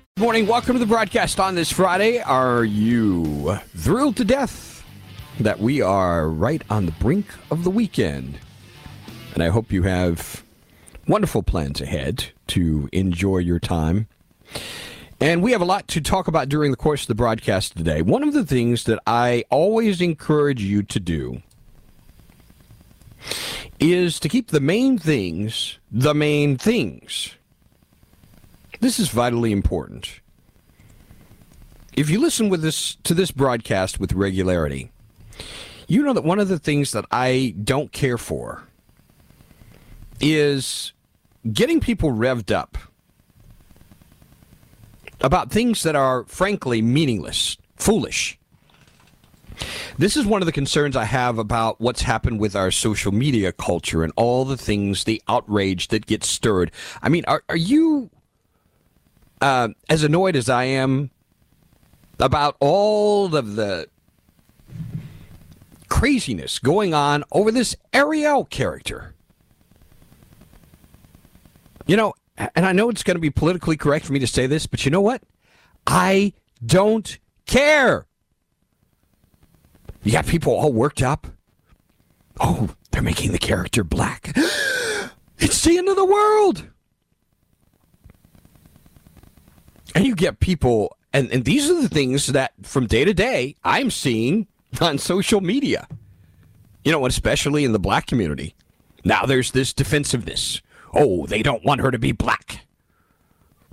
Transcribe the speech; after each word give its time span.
Good 0.00 0.22
morning, 0.22 0.46
welcome 0.46 0.74
to 0.74 0.78
the 0.78 0.86
broadcast 0.86 1.38
on 1.38 1.54
this 1.54 1.70
Friday. 1.70 2.20
Are 2.20 2.64
you 2.64 3.58
thrilled 3.76 4.16
to 4.16 4.24
death 4.24 4.82
that 5.38 5.58
we 5.58 5.82
are 5.82 6.28
right 6.28 6.62
on 6.70 6.86
the 6.86 6.92
brink 6.92 7.26
of 7.50 7.64
the 7.64 7.70
weekend? 7.70 8.38
And 9.34 9.42
I 9.42 9.48
hope 9.48 9.70
you 9.70 9.82
have 9.82 10.42
wonderful 11.06 11.42
plans 11.42 11.80
ahead 11.80 12.26
to 12.48 12.88
enjoy 12.92 13.38
your 13.38 13.58
time. 13.58 14.08
And 15.20 15.42
we 15.42 15.52
have 15.52 15.60
a 15.60 15.66
lot 15.66 15.86
to 15.88 16.00
talk 16.00 16.28
about 16.28 16.48
during 16.48 16.70
the 16.70 16.76
course 16.78 17.02
of 17.02 17.08
the 17.08 17.14
broadcast 17.14 17.76
today. 17.76 18.00
One 18.00 18.22
of 18.22 18.32
the 18.32 18.46
things 18.46 18.84
that 18.84 19.00
I 19.06 19.44
always 19.50 20.00
encourage 20.00 20.62
you 20.62 20.82
to 20.82 21.00
do 21.00 21.42
is 23.78 24.18
to 24.20 24.28
keep 24.28 24.48
the 24.48 24.60
main 24.60 24.98
things 24.98 25.78
the 25.90 26.14
main 26.14 26.56
things. 26.56 27.34
This 28.80 28.98
is 28.98 29.10
vitally 29.10 29.52
important. 29.52 30.20
If 31.92 32.08
you 32.08 32.18
listen 32.18 32.48
with 32.48 32.62
this 32.62 32.94
to 33.04 33.12
this 33.12 33.30
broadcast 33.30 34.00
with 34.00 34.14
regularity, 34.14 34.90
you 35.86 36.02
know 36.02 36.14
that 36.14 36.24
one 36.24 36.38
of 36.38 36.48
the 36.48 36.58
things 36.58 36.92
that 36.92 37.04
I 37.10 37.54
don't 37.62 37.92
care 37.92 38.16
for 38.16 38.64
is 40.18 40.92
getting 41.52 41.80
people 41.80 42.10
revved 42.10 42.50
up 42.50 42.78
about 45.20 45.50
things 45.50 45.82
that 45.82 45.94
are 45.94 46.24
frankly 46.24 46.80
meaningless, 46.80 47.58
foolish. 47.76 48.38
This 49.98 50.16
is 50.16 50.24
one 50.24 50.40
of 50.40 50.46
the 50.46 50.52
concerns 50.52 50.96
I 50.96 51.04
have 51.04 51.36
about 51.36 51.80
what's 51.82 52.00
happened 52.00 52.40
with 52.40 52.56
our 52.56 52.70
social 52.70 53.12
media 53.12 53.52
culture 53.52 54.02
and 54.02 54.12
all 54.16 54.46
the 54.46 54.56
things, 54.56 55.04
the 55.04 55.20
outrage 55.28 55.88
that 55.88 56.06
gets 56.06 56.28
stirred. 56.28 56.70
I 57.02 57.10
mean, 57.10 57.24
are, 57.26 57.42
are 57.50 57.56
you 57.56 58.08
uh, 59.40 59.68
as 59.88 60.02
annoyed 60.02 60.36
as 60.36 60.48
I 60.48 60.64
am 60.64 61.10
about 62.18 62.56
all 62.60 63.34
of 63.34 63.56
the 63.56 63.88
craziness 65.88 66.58
going 66.58 66.94
on 66.94 67.24
over 67.32 67.50
this 67.50 67.76
Ariel 67.92 68.44
character. 68.44 69.14
You 71.86 71.96
know, 71.96 72.14
and 72.54 72.64
I 72.64 72.72
know 72.72 72.88
it's 72.88 73.02
going 73.02 73.16
to 73.16 73.20
be 73.20 73.30
politically 73.30 73.76
correct 73.76 74.06
for 74.06 74.12
me 74.12 74.18
to 74.20 74.26
say 74.26 74.46
this, 74.46 74.66
but 74.66 74.84
you 74.84 74.90
know 74.90 75.00
what? 75.00 75.22
I 75.86 76.32
don't 76.64 77.18
care. 77.46 78.06
You 80.02 80.12
got 80.12 80.26
people 80.26 80.54
all 80.54 80.72
worked 80.72 81.02
up. 81.02 81.26
Oh, 82.38 82.70
they're 82.90 83.02
making 83.02 83.32
the 83.32 83.38
character 83.38 83.84
black. 83.84 84.32
it's 85.38 85.62
the 85.64 85.76
end 85.76 85.88
of 85.88 85.96
the 85.96 86.04
world. 86.04 86.69
Get 90.20 90.38
people, 90.38 90.98
and, 91.14 91.32
and 91.32 91.46
these 91.46 91.70
are 91.70 91.80
the 91.80 91.88
things 91.88 92.26
that 92.26 92.52
from 92.62 92.86
day 92.86 93.06
to 93.06 93.14
day 93.14 93.56
I'm 93.64 93.90
seeing 93.90 94.46
on 94.78 94.98
social 94.98 95.40
media. 95.40 95.88
You 96.84 96.92
know, 96.92 97.06
especially 97.06 97.64
in 97.64 97.72
the 97.72 97.78
black 97.78 98.06
community. 98.06 98.54
Now 99.02 99.24
there's 99.24 99.52
this 99.52 99.72
defensiveness. 99.72 100.60
Oh, 100.92 101.24
they 101.24 101.42
don't 101.42 101.64
want 101.64 101.80
her 101.80 101.90
to 101.90 101.98
be 101.98 102.12
black. 102.12 102.66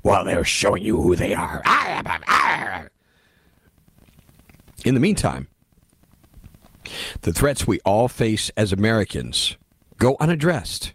Well, 0.04 0.24
they're 0.24 0.46
showing 0.46 0.84
you 0.84 1.02
who 1.02 1.18
they 1.18 1.36
are. 1.36 1.62
In 4.86 4.94
the 4.94 5.02
meantime, 5.02 5.50
the 7.24 7.34
threats 7.34 7.68
we 7.68 7.82
all 7.82 8.08
face 8.08 8.52
as 8.56 8.72
Americans 8.72 9.58
go 9.98 10.16
unaddressed. 10.22 10.94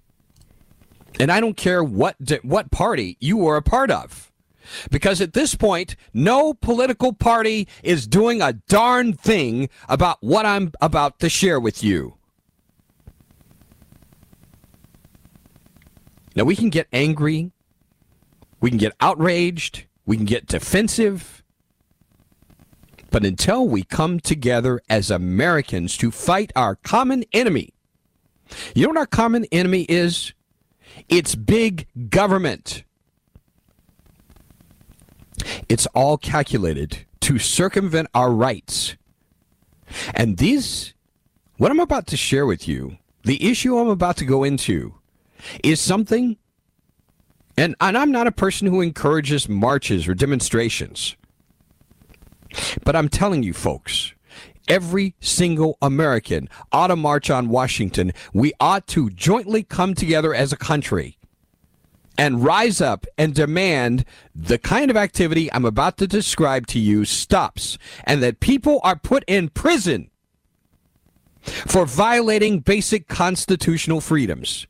And 1.20 1.30
I 1.30 1.40
don't 1.40 1.58
care 1.58 1.84
what 1.84 2.16
what 2.42 2.70
party 2.70 3.18
you 3.20 3.46
are 3.46 3.56
a 3.56 3.62
part 3.62 3.90
of. 3.90 4.31
Because 4.90 5.20
at 5.20 5.32
this 5.32 5.54
point, 5.54 5.96
no 6.12 6.54
political 6.54 7.12
party 7.12 7.68
is 7.82 8.06
doing 8.06 8.42
a 8.42 8.52
darn 8.52 9.12
thing 9.12 9.68
about 9.88 10.18
what 10.20 10.46
I'm 10.46 10.72
about 10.80 11.18
to 11.20 11.28
share 11.28 11.60
with 11.60 11.82
you. 11.82 12.16
Now, 16.34 16.44
we 16.44 16.56
can 16.56 16.70
get 16.70 16.86
angry, 16.92 17.52
we 18.60 18.70
can 18.70 18.78
get 18.78 18.94
outraged, 19.00 19.84
we 20.06 20.16
can 20.16 20.24
get 20.24 20.46
defensive, 20.46 21.42
but 23.10 23.26
until 23.26 23.68
we 23.68 23.82
come 23.82 24.18
together 24.18 24.80
as 24.88 25.10
Americans 25.10 25.98
to 25.98 26.10
fight 26.10 26.50
our 26.56 26.76
common 26.76 27.24
enemy, 27.34 27.74
you 28.74 28.84
know 28.84 28.88
what 28.88 28.96
our 28.96 29.06
common 29.06 29.44
enemy 29.52 29.82
is? 29.82 30.32
It's 31.08 31.34
big 31.34 31.86
government. 32.08 32.84
It's 35.68 35.86
all 35.94 36.16
calculated 36.18 37.04
to 37.20 37.38
circumvent 37.38 38.08
our 38.14 38.32
rights. 38.32 38.96
And 40.14 40.38
these, 40.38 40.94
what 41.56 41.70
I'm 41.70 41.80
about 41.80 42.06
to 42.08 42.16
share 42.16 42.46
with 42.46 42.66
you, 42.66 42.98
the 43.24 43.48
issue 43.48 43.78
I'm 43.78 43.88
about 43.88 44.16
to 44.18 44.24
go 44.24 44.44
into, 44.44 44.94
is 45.62 45.80
something, 45.80 46.36
and, 47.56 47.74
and 47.80 47.98
I'm 47.98 48.10
not 48.10 48.26
a 48.26 48.32
person 48.32 48.66
who 48.66 48.80
encourages 48.80 49.48
marches 49.48 50.08
or 50.08 50.14
demonstrations. 50.14 51.16
But 52.84 52.96
I'm 52.96 53.08
telling 53.08 53.42
you, 53.42 53.52
folks, 53.52 54.14
every 54.68 55.14
single 55.20 55.78
American 55.80 56.48
ought 56.70 56.88
to 56.88 56.96
march 56.96 57.30
on 57.30 57.48
Washington. 57.48 58.12
We 58.32 58.52
ought 58.60 58.86
to 58.88 59.10
jointly 59.10 59.62
come 59.62 59.94
together 59.94 60.34
as 60.34 60.52
a 60.52 60.56
country 60.56 61.18
and 62.18 62.44
rise 62.44 62.80
up 62.80 63.06
and 63.16 63.34
demand 63.34 64.04
the 64.34 64.58
kind 64.58 64.90
of 64.90 64.96
activity 64.96 65.52
I'm 65.52 65.64
about 65.64 65.96
to 65.98 66.06
describe 66.06 66.66
to 66.68 66.78
you 66.78 67.04
stops 67.04 67.78
and 68.04 68.22
that 68.22 68.40
people 68.40 68.80
are 68.84 68.96
put 68.96 69.24
in 69.26 69.48
prison 69.48 70.10
for 71.42 71.86
violating 71.86 72.60
basic 72.60 73.08
constitutional 73.08 74.00
freedoms. 74.00 74.66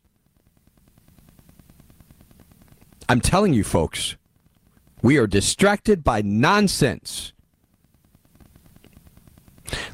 I'm 3.09 3.21
telling 3.21 3.53
you, 3.53 3.63
folks, 3.63 4.15
we 5.01 5.17
are 5.17 5.27
distracted 5.27 6.03
by 6.03 6.21
nonsense. 6.21 7.33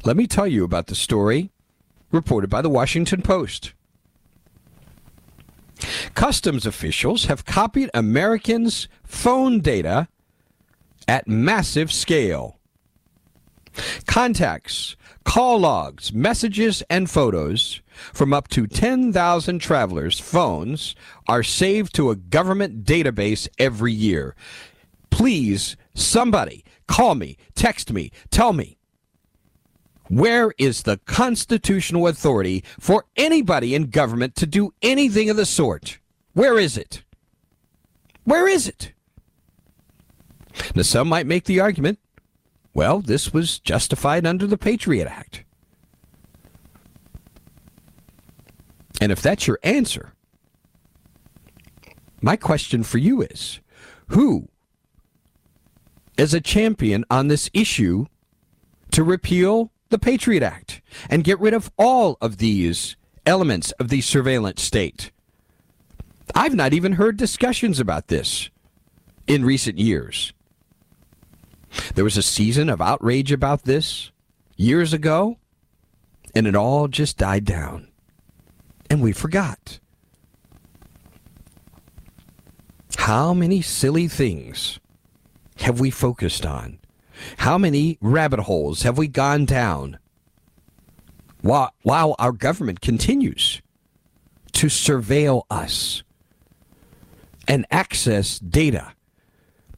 Let 0.04 0.16
me 0.16 0.26
tell 0.26 0.46
you 0.46 0.64
about 0.64 0.86
the 0.86 0.94
story 0.94 1.50
reported 2.12 2.48
by 2.48 2.62
the 2.62 2.70
Washington 2.70 3.22
Post. 3.22 3.74
Customs 6.14 6.66
officials 6.66 7.26
have 7.26 7.44
copied 7.44 7.90
Americans' 7.94 8.88
phone 9.04 9.60
data 9.60 10.08
at 11.08 11.28
massive 11.28 11.92
scale. 11.92 12.58
Contacts, 14.06 14.96
call 15.24 15.60
logs, 15.60 16.12
messages, 16.12 16.82
and 16.90 17.08
photos 17.08 17.82
from 18.12 18.32
up 18.32 18.48
to 18.48 18.66
10,000 18.66 19.58
travelers' 19.58 20.18
phones 20.18 20.94
are 21.28 21.42
saved 21.42 21.94
to 21.94 22.10
a 22.10 22.16
government 22.16 22.84
database 22.84 23.48
every 23.58 23.92
year. 23.92 24.34
Please, 25.10 25.76
somebody, 25.94 26.64
call 26.88 27.14
me, 27.14 27.36
text 27.54 27.92
me, 27.92 28.10
tell 28.30 28.52
me. 28.52 28.79
Where 30.10 30.52
is 30.58 30.82
the 30.82 30.98
constitutional 31.06 32.08
authority 32.08 32.64
for 32.80 33.04
anybody 33.16 33.76
in 33.76 33.90
government 33.90 34.34
to 34.36 34.46
do 34.46 34.74
anything 34.82 35.30
of 35.30 35.36
the 35.36 35.46
sort? 35.46 36.00
Where 36.32 36.58
is 36.58 36.76
it? 36.76 37.04
Where 38.24 38.48
is 38.48 38.66
it? 38.66 38.92
Now, 40.74 40.82
some 40.82 41.08
might 41.08 41.26
make 41.26 41.44
the 41.44 41.60
argument 41.60 42.00
well, 42.74 43.00
this 43.00 43.32
was 43.32 43.60
justified 43.60 44.26
under 44.26 44.46
the 44.46 44.58
Patriot 44.58 45.06
Act. 45.06 45.44
And 49.00 49.10
if 49.10 49.22
that's 49.22 49.46
your 49.46 49.58
answer, 49.62 50.12
my 52.20 52.36
question 52.36 52.82
for 52.82 52.98
you 52.98 53.22
is 53.22 53.60
who 54.08 54.48
is 56.16 56.34
a 56.34 56.40
champion 56.40 57.04
on 57.10 57.28
this 57.28 57.48
issue 57.52 58.06
to 58.92 59.02
repeal 59.02 59.72
the 59.90 59.98
Patriot 59.98 60.42
Act 60.42 60.80
and 61.08 61.24
get 61.24 61.38
rid 61.38 61.54
of 61.54 61.70
all 61.76 62.16
of 62.20 62.38
these 62.38 62.96
elements 63.26 63.70
of 63.72 63.88
the 63.88 64.00
surveillance 64.00 64.62
state? 64.62 65.10
I've 66.34 66.54
not 66.54 66.72
even 66.72 66.92
heard 66.92 67.16
discussions 67.16 67.78
about 67.78 68.08
this 68.08 68.50
in 69.26 69.44
recent 69.44 69.78
years. 69.78 70.32
There 71.94 72.04
was 72.04 72.16
a 72.16 72.22
season 72.22 72.68
of 72.68 72.80
outrage 72.80 73.30
about 73.30 73.64
this 73.64 74.10
years 74.56 74.92
ago, 74.92 75.38
and 76.34 76.46
it 76.46 76.56
all 76.56 76.88
just 76.88 77.16
died 77.16 77.44
down. 77.44 77.88
And 78.88 79.00
we 79.00 79.12
forgot. 79.12 79.78
How 82.96 83.32
many 83.32 83.62
silly 83.62 84.08
things 84.08 84.80
have 85.58 85.78
we 85.78 85.90
focused 85.90 86.44
on? 86.44 86.79
How 87.38 87.58
many 87.58 87.98
rabbit 88.00 88.40
holes 88.40 88.82
have 88.82 88.98
we 88.98 89.08
gone 89.08 89.44
down 89.44 89.98
while, 91.42 91.72
while 91.82 92.14
our 92.18 92.32
government 92.32 92.80
continues 92.80 93.62
to 94.52 94.66
surveil 94.66 95.42
us 95.50 96.02
and 97.48 97.66
access 97.70 98.38
data 98.38 98.92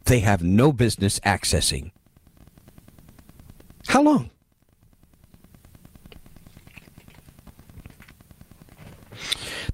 they 0.05 0.21
have 0.21 0.43
no 0.43 0.73
business 0.73 1.21
accessing. 1.21 1.93
How 3.89 4.03
long? 4.03 4.31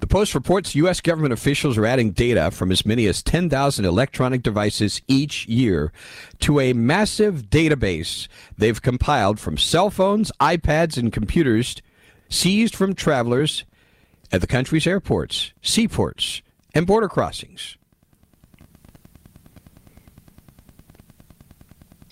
The 0.01 0.07
Post 0.07 0.35
reports 0.35 0.77
U.S. 0.77 1.01
government 1.01 1.33
officials 1.33 1.77
are 1.77 1.87
adding 1.87 2.13
data 2.13 2.53
from 2.53 2.71
as 2.71 2.87
many 2.87 3.07
as 3.07 3.23
10,000 3.23 3.85
electronic 3.85 4.43
devices 4.43 5.03
each 5.09 5.47
year 5.49 5.93
to 6.39 6.61
a 6.61 6.73
massive 6.73 7.51
database 7.51 8.29
they've 8.57 8.81
compiled 8.81 9.41
from 9.41 9.59
cell 9.59 9.91
phones, 9.91 10.31
iPads, 10.41 10.97
and 10.97 11.13
computers 11.13 11.77
seized 12.29 12.77
from 12.77 12.95
travelers 12.95 13.65
at 14.31 14.41
the 14.41 14.47
country's 14.47 14.87
airports, 14.87 15.53
seaports, 15.63 16.43
and 16.75 16.87
border 16.87 17.09
crossings. 17.09 17.77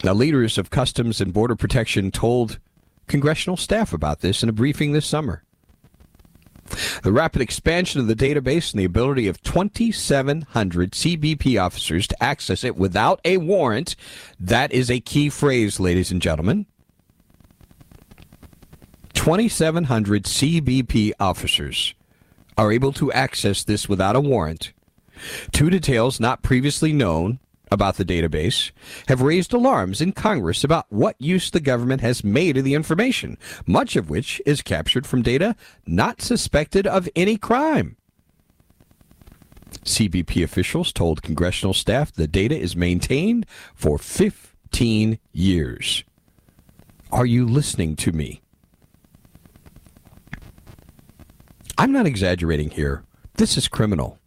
Now, 0.02 0.12
leaders 0.12 0.58
of 0.58 0.70
Customs 0.70 1.20
and 1.20 1.32
Border 1.32 1.56
Protection 1.56 2.10
told 2.10 2.58
congressional 3.06 3.56
staff 3.56 3.92
about 3.92 4.20
this 4.20 4.42
in 4.42 4.48
a 4.48 4.52
briefing 4.52 4.92
this 4.92 5.06
summer. 5.06 5.44
The 7.02 7.12
rapid 7.12 7.42
expansion 7.42 8.00
of 8.00 8.06
the 8.06 8.16
database 8.16 8.72
and 8.72 8.80
the 8.80 8.84
ability 8.84 9.28
of 9.28 9.42
2,700 9.42 10.92
CBP 10.92 11.60
officers 11.60 12.06
to 12.08 12.22
access 12.22 12.64
it 12.64 12.76
without 12.76 13.20
a 13.24 13.36
warrant, 13.38 13.96
that 14.40 14.72
is 14.72 14.90
a 14.90 15.00
key 15.00 15.28
phrase, 15.28 15.80
ladies 15.80 16.10
and 16.10 16.20
gentlemen. 16.20 16.66
2,700 19.14 20.24
CBP 20.24 21.12
officers 21.18 21.94
are 22.56 22.70
able 22.70 22.92
to 22.92 23.12
access 23.12 23.64
this 23.64 23.88
without 23.88 24.16
a 24.16 24.20
warrant. 24.20 24.72
Two 25.52 25.70
details 25.70 26.20
not 26.20 26.42
previously 26.42 26.92
known 26.92 27.38
about 27.70 27.96
the 27.96 28.04
database 28.04 28.70
have 29.08 29.22
raised 29.22 29.52
alarms 29.52 30.00
in 30.00 30.12
Congress 30.12 30.64
about 30.64 30.86
what 30.90 31.20
use 31.20 31.50
the 31.50 31.60
government 31.60 32.00
has 32.00 32.24
made 32.24 32.56
of 32.56 32.64
the 32.64 32.74
information, 32.74 33.36
much 33.66 33.96
of 33.96 34.08
which 34.08 34.40
is 34.46 34.62
captured 34.62 35.06
from 35.06 35.22
data 35.22 35.56
not 35.86 36.22
suspected 36.22 36.86
of 36.86 37.08
any 37.16 37.36
crime. 37.36 37.96
CBP 39.84 40.42
officials 40.42 40.92
told 40.92 41.22
congressional 41.22 41.74
staff 41.74 42.12
the 42.12 42.26
data 42.26 42.58
is 42.58 42.76
maintained 42.76 43.46
for 43.74 43.98
15 43.98 45.18
years. 45.32 46.04
Are 47.12 47.26
you 47.26 47.46
listening 47.46 47.94
to 47.96 48.12
me? 48.12 48.42
I'm 51.78 51.92
not 51.92 52.06
exaggerating 52.06 52.70
here. 52.70 53.04
This 53.34 53.56
is 53.56 53.68
criminal. 53.68 54.18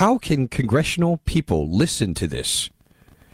How 0.00 0.16
can 0.16 0.48
congressional 0.48 1.18
people 1.26 1.68
listen 1.68 2.14
to 2.14 2.26
this? 2.26 2.70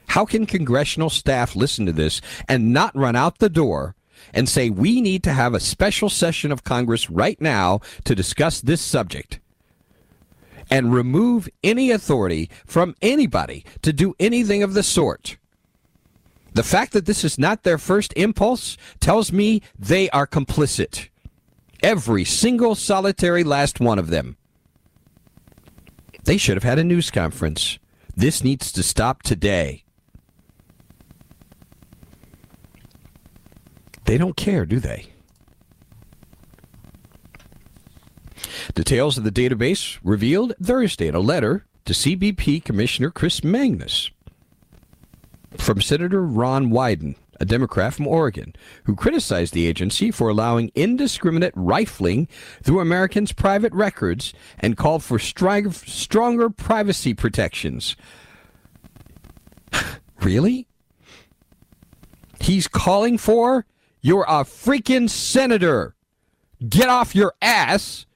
How 0.08 0.24
can 0.24 0.46
congressional 0.46 1.10
staff 1.10 1.54
listen 1.54 1.86
to 1.86 1.92
this 1.92 2.20
and 2.48 2.72
not 2.72 2.96
run 2.96 3.14
out 3.14 3.38
the 3.38 3.48
door 3.48 3.94
and 4.34 4.48
say, 4.48 4.68
we 4.68 5.00
need 5.00 5.22
to 5.22 5.32
have 5.32 5.54
a 5.54 5.60
special 5.60 6.10
session 6.10 6.50
of 6.50 6.64
Congress 6.64 7.08
right 7.08 7.40
now 7.40 7.82
to 8.02 8.16
discuss 8.16 8.60
this 8.60 8.80
subject? 8.80 9.38
And 10.68 10.92
remove 10.92 11.48
any 11.62 11.92
authority 11.92 12.50
from 12.66 12.96
anybody 13.00 13.64
to 13.82 13.92
do 13.92 14.16
anything 14.18 14.64
of 14.64 14.74
the 14.74 14.82
sort. 14.82 15.36
The 16.54 16.64
fact 16.64 16.94
that 16.94 17.06
this 17.06 17.22
is 17.22 17.38
not 17.38 17.62
their 17.62 17.78
first 17.78 18.12
impulse 18.16 18.76
tells 18.98 19.30
me 19.30 19.62
they 19.78 20.10
are 20.10 20.26
complicit. 20.26 21.10
Every 21.80 22.24
single 22.24 22.74
solitary 22.74 23.44
last 23.44 23.78
one 23.78 24.00
of 24.00 24.08
them. 24.08 24.36
They 26.26 26.36
should 26.36 26.56
have 26.56 26.64
had 26.64 26.80
a 26.80 26.84
news 26.84 27.10
conference. 27.10 27.78
This 28.16 28.42
needs 28.42 28.72
to 28.72 28.82
stop 28.82 29.22
today. 29.22 29.84
They 34.06 34.18
don't 34.18 34.36
care, 34.36 34.66
do 34.66 34.80
they? 34.80 35.06
Details 38.74 39.16
of 39.16 39.24
the 39.24 39.30
database 39.30 39.98
revealed 40.02 40.52
Thursday 40.60 41.06
in 41.06 41.14
a 41.14 41.20
letter 41.20 41.64
to 41.84 41.92
CBP 41.92 42.64
Commissioner 42.64 43.10
Chris 43.10 43.44
Magnus 43.44 44.10
from 45.56 45.80
Senator 45.80 46.22
Ron 46.22 46.70
Wyden 46.70 47.14
a 47.40 47.44
Democrat 47.44 47.94
from 47.94 48.06
Oregon, 48.06 48.54
who 48.84 48.94
criticized 48.94 49.54
the 49.54 49.66
agency 49.66 50.10
for 50.10 50.28
allowing 50.28 50.70
indiscriminate 50.74 51.52
rifling 51.54 52.28
through 52.62 52.80
Americans' 52.80 53.32
private 53.32 53.72
records 53.72 54.32
and 54.58 54.76
called 54.76 55.02
for 55.02 55.18
stri- 55.18 55.72
stronger 55.88 56.50
privacy 56.50 57.14
protections. 57.14 57.96
really? 60.20 60.66
He's 62.40 62.68
calling 62.68 63.18
for? 63.18 63.66
You're 64.00 64.24
a 64.24 64.44
freaking 64.44 65.10
senator. 65.10 65.94
Get 66.68 66.88
off 66.88 67.14
your 67.14 67.34
ass 67.42 68.06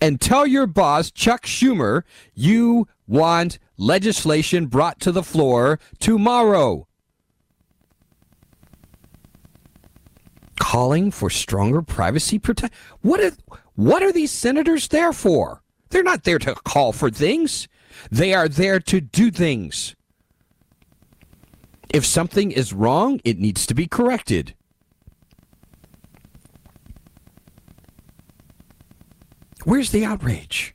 and 0.00 0.20
tell 0.20 0.46
your 0.46 0.66
boss, 0.66 1.10
Chuck 1.10 1.44
Schumer, 1.44 2.02
you 2.34 2.88
want 3.06 3.58
legislation 3.76 4.66
brought 4.66 5.00
to 5.00 5.12
the 5.12 5.22
floor 5.22 5.80
tomorrow. 5.98 6.87
Calling 10.58 11.10
for 11.10 11.30
stronger 11.30 11.82
privacy 11.82 12.38
protection. 12.38 12.76
What 13.02 13.20
are, 13.20 13.32
what 13.74 14.02
are 14.02 14.12
these 14.12 14.30
senators 14.30 14.88
there 14.88 15.12
for? 15.12 15.62
They're 15.90 16.02
not 16.02 16.24
there 16.24 16.38
to 16.40 16.54
call 16.54 16.92
for 16.92 17.10
things. 17.10 17.68
They 18.10 18.34
are 18.34 18.48
there 18.48 18.80
to 18.80 19.00
do 19.00 19.30
things. 19.30 19.94
If 21.90 22.04
something 22.04 22.52
is 22.52 22.72
wrong, 22.72 23.20
it 23.24 23.38
needs 23.38 23.66
to 23.66 23.74
be 23.74 23.86
corrected. 23.86 24.54
Where's 29.64 29.90
the 29.90 30.04
outrage? 30.04 30.74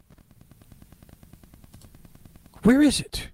Where 2.63 2.81
is 2.81 2.99
it? 2.99 3.29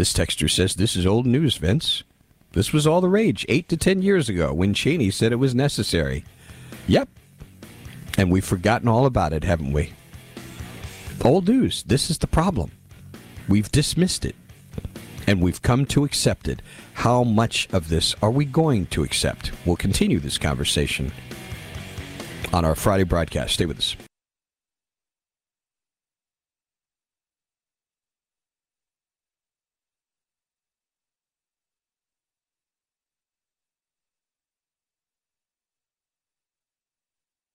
This 0.00 0.14
texture 0.14 0.48
says 0.48 0.76
this 0.76 0.96
is 0.96 1.04
old 1.04 1.26
news, 1.26 1.58
Vince. 1.58 2.04
This 2.52 2.72
was 2.72 2.86
all 2.86 3.02
the 3.02 3.08
rage 3.10 3.44
eight 3.50 3.68
to 3.68 3.76
ten 3.76 4.00
years 4.00 4.30
ago 4.30 4.50
when 4.50 4.72
Cheney 4.72 5.10
said 5.10 5.30
it 5.30 5.36
was 5.36 5.54
necessary. 5.54 6.24
Yep. 6.88 7.10
And 8.16 8.30
we've 8.30 8.42
forgotten 8.42 8.88
all 8.88 9.04
about 9.04 9.34
it, 9.34 9.44
haven't 9.44 9.74
we? 9.74 9.92
Old 11.22 11.48
news. 11.48 11.82
This 11.82 12.08
is 12.08 12.16
the 12.16 12.26
problem. 12.26 12.70
We've 13.46 13.70
dismissed 13.70 14.24
it. 14.24 14.36
And 15.26 15.42
we've 15.42 15.60
come 15.60 15.84
to 15.88 16.04
accept 16.04 16.48
it. 16.48 16.62
How 16.94 17.22
much 17.22 17.68
of 17.70 17.90
this 17.90 18.14
are 18.22 18.30
we 18.30 18.46
going 18.46 18.86
to 18.86 19.02
accept? 19.02 19.52
We'll 19.66 19.76
continue 19.76 20.18
this 20.18 20.38
conversation 20.38 21.12
on 22.54 22.64
our 22.64 22.74
Friday 22.74 23.04
broadcast. 23.04 23.52
Stay 23.52 23.66
with 23.66 23.76
us. 23.76 23.96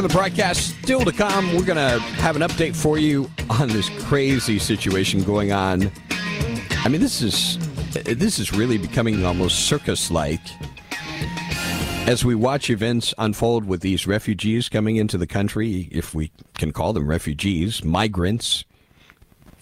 In 0.00 0.08
the 0.08 0.14
broadcast, 0.14 0.74
still 0.82 1.04
to 1.04 1.12
come. 1.12 1.54
We're 1.54 1.66
going 1.66 1.76
to 1.76 2.00
have 2.22 2.34
an 2.34 2.40
update 2.40 2.74
for 2.74 2.96
you 2.96 3.30
on 3.50 3.68
this 3.68 3.90
crazy 4.04 4.58
situation 4.58 5.22
going 5.24 5.52
on. 5.52 5.92
I 6.70 6.88
mean, 6.88 7.02
this 7.02 7.20
is 7.20 7.58
this 7.92 8.38
is 8.38 8.50
really 8.50 8.78
becoming 8.78 9.22
almost 9.26 9.66
circus-like 9.66 10.40
as 12.06 12.24
we 12.24 12.34
watch 12.34 12.70
events 12.70 13.12
unfold 13.18 13.66
with 13.66 13.82
these 13.82 14.06
refugees 14.06 14.70
coming 14.70 14.96
into 14.96 15.18
the 15.18 15.26
country, 15.26 15.90
if 15.92 16.14
we 16.14 16.32
can 16.54 16.72
call 16.72 16.94
them 16.94 17.06
refugees, 17.06 17.84
migrants, 17.84 18.64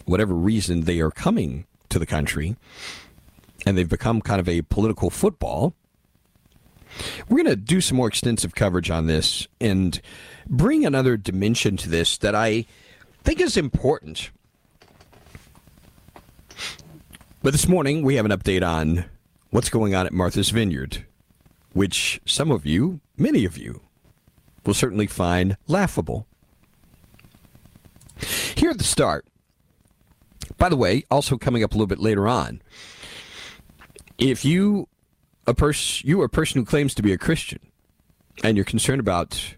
whatever 0.04 0.34
reason 0.34 0.82
they 0.82 1.00
are 1.00 1.10
coming 1.10 1.66
to 1.88 1.98
the 1.98 2.06
country, 2.06 2.54
and 3.66 3.76
they've 3.76 3.88
become 3.88 4.22
kind 4.22 4.38
of 4.38 4.48
a 4.48 4.62
political 4.62 5.10
football. 5.10 5.74
We're 7.28 7.44
going 7.44 7.46
to 7.46 7.56
do 7.56 7.80
some 7.80 7.96
more 7.96 8.08
extensive 8.08 8.54
coverage 8.54 8.90
on 8.90 9.06
this 9.06 9.46
and 9.60 10.00
bring 10.46 10.84
another 10.84 11.16
dimension 11.16 11.76
to 11.78 11.88
this 11.88 12.18
that 12.18 12.34
I 12.34 12.66
think 13.24 13.40
is 13.40 13.56
important. 13.56 14.30
But 17.42 17.52
this 17.52 17.68
morning, 17.68 18.02
we 18.02 18.16
have 18.16 18.24
an 18.24 18.32
update 18.32 18.66
on 18.66 19.04
what's 19.50 19.70
going 19.70 19.94
on 19.94 20.06
at 20.06 20.12
Martha's 20.12 20.50
Vineyard, 20.50 21.06
which 21.72 22.20
some 22.26 22.50
of 22.50 22.66
you, 22.66 23.00
many 23.16 23.44
of 23.44 23.56
you, 23.56 23.80
will 24.66 24.74
certainly 24.74 25.06
find 25.06 25.56
laughable. 25.66 26.26
Here 28.56 28.70
at 28.70 28.78
the 28.78 28.84
start, 28.84 29.24
by 30.56 30.68
the 30.68 30.76
way, 30.76 31.04
also 31.10 31.38
coming 31.38 31.62
up 31.62 31.70
a 31.70 31.74
little 31.74 31.86
bit 31.86 32.00
later 32.00 32.26
on, 32.26 32.60
if 34.18 34.44
you 34.44 34.88
a 35.48 35.54
person 35.54 36.06
you 36.06 36.20
are 36.20 36.26
a 36.26 36.28
person 36.28 36.60
who 36.60 36.66
claims 36.66 36.94
to 36.94 37.02
be 37.02 37.12
a 37.12 37.18
Christian 37.18 37.58
and 38.44 38.56
you're 38.56 38.64
concerned 38.66 39.00
about 39.00 39.56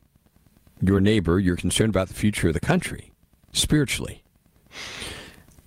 your 0.81 1.01
neighbor, 1.01 1.39
you're 1.39 1.57
concerned 1.57 1.91
about 1.91 2.09
the 2.09 2.15
future 2.15 2.49
of 2.49 2.55
the 2.55 2.61
country 2.61 3.13
spiritually. 3.53 4.23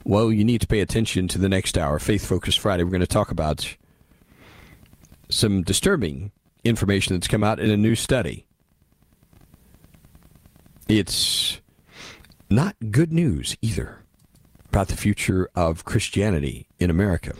Well, 0.06 0.32
you 0.32 0.44
need 0.44 0.62
to 0.62 0.68
pay 0.68 0.80
attention 0.80 1.27
to 1.30 1.38
the 1.38 1.50
next 1.50 1.77
hour, 1.77 2.00
Faith 2.00 2.25
Focus 2.25 2.56
Friday. 2.56 2.84
We're 2.84 2.92
going 2.92 3.01
to 3.01 3.08
talk 3.08 3.32
about 3.32 3.75
some 5.30 5.62
disturbing 5.62 6.32
information 6.63 7.15
that's 7.15 7.27
come 7.27 7.44
out 7.44 7.60
in 7.60 7.70
a 7.70 7.77
new 7.77 7.96
study. 7.96 8.46
It's 10.88 11.62
not 12.50 12.75
good 12.92 13.12
news 13.12 13.58
either 13.62 14.03
about 14.70 14.88
the 14.88 14.98
future 14.98 15.50
of 15.53 15.86
Christianity 15.86 16.68
in 16.80 16.89
America. 16.89 17.34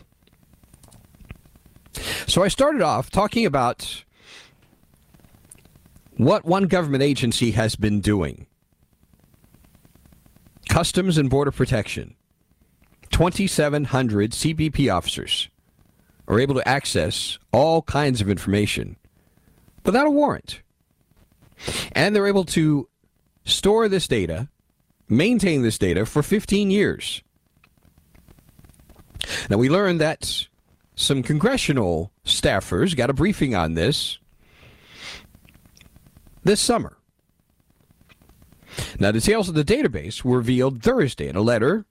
So 2.28 2.44
I 2.44 2.48
started 2.48 2.82
off 2.82 3.10
talking 3.10 3.46
about 3.46 4.04
what 6.18 6.46
one 6.46 6.66
government 6.66 7.04
agency 7.04 7.52
has 7.52 7.76
been 7.76 8.02
doing 8.02 8.48
Customs 10.70 11.18
and 11.18 11.30
Border 11.30 11.52
Protection. 11.52 12.16
2,700 13.12 14.32
CBP 14.32 14.92
officers 14.92 15.50
are 16.28 16.40
able 16.40 16.56
to 16.56 16.68
access 16.68 17.38
all 17.52 17.84
kinds 17.84 18.22
of 18.22 18.30
information 18.30 18.96
without 19.86 20.08
a 20.08 20.12
warrant. 20.12 20.62
And 21.92 22.16
they're 22.16 22.28
able 22.28 22.46
to 22.46 22.90
store 23.46 23.88
this 23.88 24.08
data, 24.08 24.50
maintain 25.08 25.62
this 25.62 25.78
data 25.78 26.06
for 26.06 26.24
15 26.24 26.72
years. 26.72 27.22
Now, 29.50 29.58
we 29.58 29.70
learned 29.70 30.02
that 30.02 30.48
some 30.96 31.24
congressional 31.24 32.12
staffers 32.26 32.96
got 32.96 33.10
a 33.10 33.14
briefing 33.14 33.56
on 33.56 33.74
this 33.74 34.20
this 36.44 36.60
summer. 36.60 36.98
Now, 39.00 39.12
details 39.12 39.50
of 39.50 39.56
the 39.56 39.64
database 39.64 40.24
were 40.24 40.38
revealed 40.38 40.82
Thursday 40.82 41.28
in 41.28 41.36
a 41.36 41.42
letter 41.42 41.86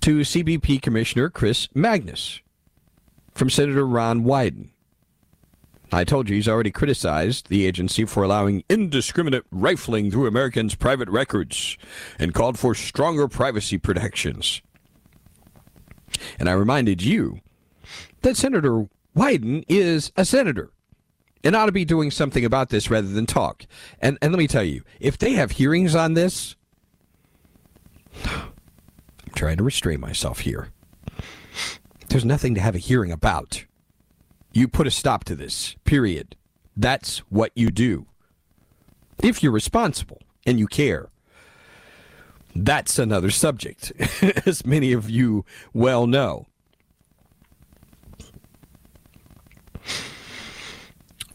to 0.00 0.20
CBP 0.20 0.82
Commissioner 0.82 1.30
Chris 1.30 1.68
Magnus 1.74 2.40
from 3.32 3.50
Senator 3.50 3.86
Ron 3.86 4.24
Wyden. 4.24 4.70
I 5.92 6.04
told 6.04 6.28
you 6.28 6.36
he's 6.36 6.48
already 6.48 6.70
criticized 6.70 7.48
the 7.48 7.66
agency 7.66 8.04
for 8.04 8.22
allowing 8.22 8.62
indiscriminate 8.68 9.44
rifling 9.50 10.10
through 10.10 10.28
Americans' 10.28 10.76
private 10.76 11.08
records 11.08 11.76
and 12.18 12.32
called 12.32 12.58
for 12.58 12.76
stronger 12.76 13.26
privacy 13.26 13.76
protections. 13.76 14.62
And 16.38 16.48
I 16.48 16.52
reminded 16.52 17.02
you 17.02 17.40
that 18.22 18.36
Senator 18.36 18.88
Wyden 19.16 19.64
is 19.68 20.12
a 20.16 20.24
senator 20.24 20.70
and 21.42 21.56
ought 21.56 21.66
to 21.66 21.72
be 21.72 21.84
doing 21.84 22.10
something 22.10 22.44
about 22.44 22.68
this 22.68 22.90
rather 22.90 23.08
than 23.08 23.26
talk. 23.26 23.66
And, 24.00 24.18
and 24.20 24.32
let 24.32 24.38
me 24.38 24.46
tell 24.46 24.64
you, 24.64 24.82
if 24.98 25.18
they 25.18 25.32
have 25.32 25.52
hearings 25.52 25.94
on 25.94 26.14
this, 26.14 26.56
I'm 28.24 28.52
trying 29.34 29.56
to 29.56 29.64
restrain 29.64 30.00
myself 30.00 30.40
here. 30.40 30.68
There's 32.08 32.24
nothing 32.24 32.54
to 32.56 32.60
have 32.60 32.74
a 32.74 32.78
hearing 32.78 33.12
about. 33.12 33.64
You 34.52 34.66
put 34.66 34.86
a 34.86 34.90
stop 34.90 35.24
to 35.24 35.36
this, 35.36 35.76
period. 35.84 36.36
That's 36.76 37.18
what 37.30 37.52
you 37.54 37.70
do. 37.70 38.06
If 39.22 39.42
you're 39.42 39.52
responsible 39.52 40.20
and 40.44 40.58
you 40.58 40.66
care. 40.66 41.08
That's 42.54 42.98
another 42.98 43.30
subject, 43.30 43.92
as 44.46 44.66
many 44.66 44.92
of 44.92 45.08
you 45.08 45.44
well 45.72 46.06
know. 46.06 46.46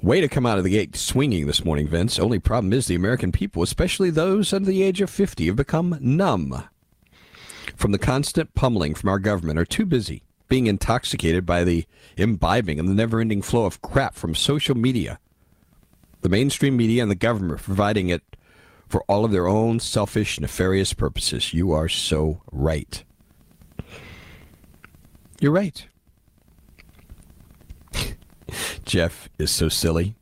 Way 0.01 0.21
to 0.21 0.27
come 0.27 0.45
out 0.45 0.59
of 0.59 0.63
the 0.63 0.69
gate 0.69 0.95
swinging 0.95 1.47
this 1.47 1.65
morning, 1.65 1.87
Vince. 1.87 2.19
Only 2.19 2.37
problem 2.37 2.73
is 2.73 2.85
the 2.85 2.95
American 2.95 3.31
people, 3.31 3.63
especially 3.63 4.11
those 4.11 4.53
under 4.53 4.69
the 4.69 4.83
age 4.83 5.01
of 5.01 5.09
50, 5.09 5.47
have 5.47 5.55
become 5.55 5.97
numb. 5.99 6.63
from 7.75 7.91
the 7.91 7.97
constant 7.97 8.53
pummeling 8.53 8.93
from 8.93 9.09
our 9.09 9.19
government 9.19 9.57
are 9.57 9.65
too 9.65 9.85
busy 9.85 10.23
being 10.47 10.67
intoxicated 10.67 11.45
by 11.45 11.63
the 11.63 11.85
imbibing 12.17 12.79
and 12.79 12.87
the 12.87 12.93
never 12.93 13.19
ending 13.19 13.41
flow 13.41 13.65
of 13.65 13.81
crap 13.81 14.15
from 14.15 14.35
social 14.35 14.75
media. 14.75 15.19
The 16.21 16.29
mainstream 16.29 16.77
media 16.77 17.01
and 17.01 17.11
the 17.11 17.15
government 17.15 17.61
providing 17.61 18.09
it 18.09 18.23
for 18.87 19.03
all 19.03 19.25
of 19.25 19.31
their 19.31 19.47
own 19.47 19.79
selfish, 19.79 20.39
nefarious 20.39 20.93
purposes. 20.93 21.53
You 21.53 21.71
are 21.71 21.89
so 21.89 22.41
right. 22.51 23.03
You're 25.39 25.51
right. 25.51 25.87
Jeff 28.85 29.29
is 29.37 29.51
so 29.51 29.69
silly. 29.69 30.15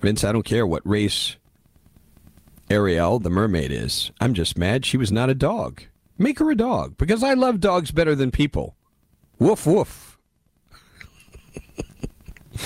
Vince, 0.00 0.22
I 0.24 0.32
don't 0.32 0.44
care 0.44 0.66
what 0.66 0.86
race 0.86 1.36
Ariel, 2.70 3.18
the 3.18 3.30
mermaid, 3.30 3.72
is. 3.72 4.10
I'm 4.20 4.34
just 4.34 4.58
mad 4.58 4.84
she 4.84 4.96
was 4.96 5.10
not 5.10 5.30
a 5.30 5.34
dog. 5.34 5.82
Make 6.18 6.38
her 6.38 6.50
a 6.50 6.56
dog, 6.56 6.98
because 6.98 7.22
I 7.22 7.34
love 7.34 7.60
dogs 7.60 7.90
better 7.90 8.14
than 8.14 8.30
people. 8.30 8.76
Woof, 9.38 9.66
woof. 9.66 10.07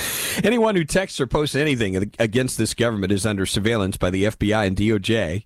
Anyone 0.44 0.76
who 0.76 0.84
texts 0.84 1.20
or 1.20 1.26
posts 1.26 1.54
anything 1.54 2.12
against 2.18 2.58
this 2.58 2.74
government 2.74 3.12
is 3.12 3.26
under 3.26 3.46
surveillance 3.46 3.96
by 3.96 4.10
the 4.10 4.24
FBI 4.24 4.66
and 4.66 4.76
DOJ. 4.76 5.44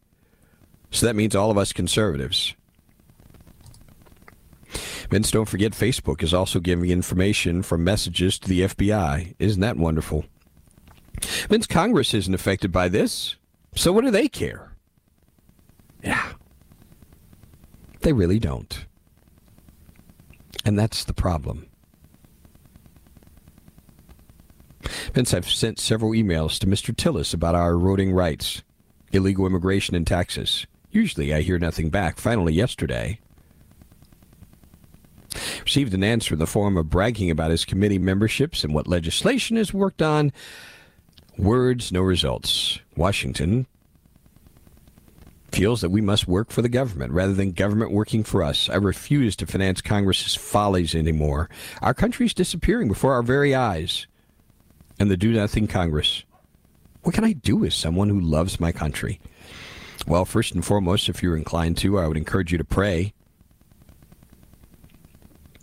So 0.91 1.07
that 1.07 1.17
means 1.17 1.35
all 1.35 1.51
of 1.51 1.59
us 1.59 1.73
conservatives. 1.73 2.55
Vince, 5.11 5.31
don't 5.31 5.49
forget 5.49 5.73
Facebook 5.73 6.23
is 6.23 6.35
also 6.35 6.59
giving 6.59 6.91
information 6.91 7.63
from 7.63 7.85
messages 7.85 8.39
to 8.41 8.49
the 8.49 8.63
FBI. 8.63 9.35
Isn't 9.39 9.61
that 9.61 9.77
wonderful? 9.77 10.25
Vince, 11.49 11.67
Congress 11.67 12.13
isn't 12.15 12.35
affected 12.35 12.73
by 12.73 12.89
this. 12.89 13.37
So 13.75 13.93
what 13.93 14.05
do 14.05 14.11
they 14.11 14.29
care? 14.29 14.73
Yeah. 16.03 16.33
They 18.01 18.13
really 18.13 18.39
don't. 18.39 18.87
And 20.65 20.79
that's 20.79 21.05
the 21.05 21.15
problem. 21.15 21.67
Vince, 25.17 25.33
I've 25.33 25.49
sent 25.49 25.79
several 25.79 26.11
emails 26.11 26.59
to 26.59 26.67
Mr. 26.67 26.95
Tillis 26.95 27.33
about 27.33 27.55
our 27.55 27.71
eroding 27.71 28.13
rights, 28.13 28.63
illegal 29.13 29.47
immigration, 29.47 29.95
and 29.95 30.07
taxes. 30.07 30.67
Usually 30.91 31.33
I 31.33 31.41
hear 31.41 31.59
nothing 31.59 31.89
back. 31.89 32.19
Finally, 32.19 32.53
yesterday, 32.53 33.19
received 35.65 35.95
an 35.95 36.05
answer 36.05 36.35
in 36.35 36.39
the 36.39 36.47
form 36.47 36.77
of 36.77 36.91
bragging 36.91 37.31
about 37.31 37.51
his 37.51 37.65
committee 37.65 37.99
memberships 37.99 38.63
and 38.63 38.75
what 38.75 38.87
legislation 38.87 39.57
is 39.57 39.73
worked 39.73 40.03
on. 40.03 40.35
Words, 41.39 41.91
no 41.91 42.03
results. 42.03 42.81
Washington 42.95 43.67
feels 45.51 45.81
that 45.81 45.89
we 45.89 46.03
must 46.03 46.29
work 46.29 46.51
for 46.51 46.61
the 46.61 46.69
government 46.69 47.11
rather 47.15 47.33
than 47.33 47.53
government 47.53 47.91
working 47.91 48.23
for 48.23 48.43
us. 48.43 48.69
I 48.69 48.75
refuse 48.75 49.35
to 49.37 49.47
finance 49.47 49.81
Congress's 49.81 50.35
follies 50.35 50.95
anymore. 50.95 51.49
Our 51.81 51.95
country's 51.95 52.35
disappearing 52.35 52.89
before 52.89 53.15
our 53.15 53.23
very 53.23 53.55
eyes. 53.55 54.07
And 54.99 55.11
the 55.11 55.17
do 55.17 55.33
nothing 55.33 55.67
Congress. 55.67 56.25
What 57.03 57.15
can 57.15 57.25
I 57.25 57.35
do 57.35 57.65
as 57.65 57.75
someone 57.75 58.09
who 58.09 58.21
loves 58.21 58.59
my 58.59 58.73
country? 58.73 59.21
Well, 60.07 60.25
first 60.25 60.55
and 60.55 60.65
foremost, 60.65 61.09
if 61.09 61.23
you're 61.23 61.37
inclined 61.37 61.77
to, 61.79 61.99
I 61.99 62.07
would 62.07 62.17
encourage 62.17 62.53
you 62.53 62.59
to 62.59 62.65
pray 62.65 63.13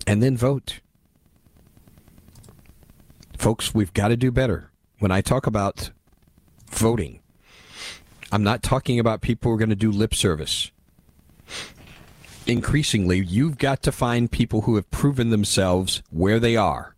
and 0.06 0.22
then 0.22 0.38
vote. 0.38 0.80
Folks, 3.38 3.74
we've 3.74 3.94
got 3.94 4.10
to 4.10 4.18
do 4.18 4.32
better. 4.32 4.72
When 5.00 5.12
I 5.12 5.22
talk 5.22 5.48
about 5.48 5.92
voting, 6.70 7.20
I'm 8.32 8.44
not 8.44 8.64
talking 8.64 9.00
about 9.00 9.22
people 9.22 9.50
who 9.50 9.56
are 9.56 9.60
going 9.60 9.70
to 9.70 9.76
do 9.76 9.92
lip 9.92 10.14
service. 10.14 10.72
Increasingly, 12.46 13.20
you've 13.20 13.58
got 13.58 13.82
to 13.84 13.92
find 13.92 14.32
people 14.32 14.62
who 14.62 14.76
have 14.76 14.90
proven 14.92 15.30
themselves 15.30 16.04
where 16.10 16.40
they 16.40 16.56
are, 16.56 16.93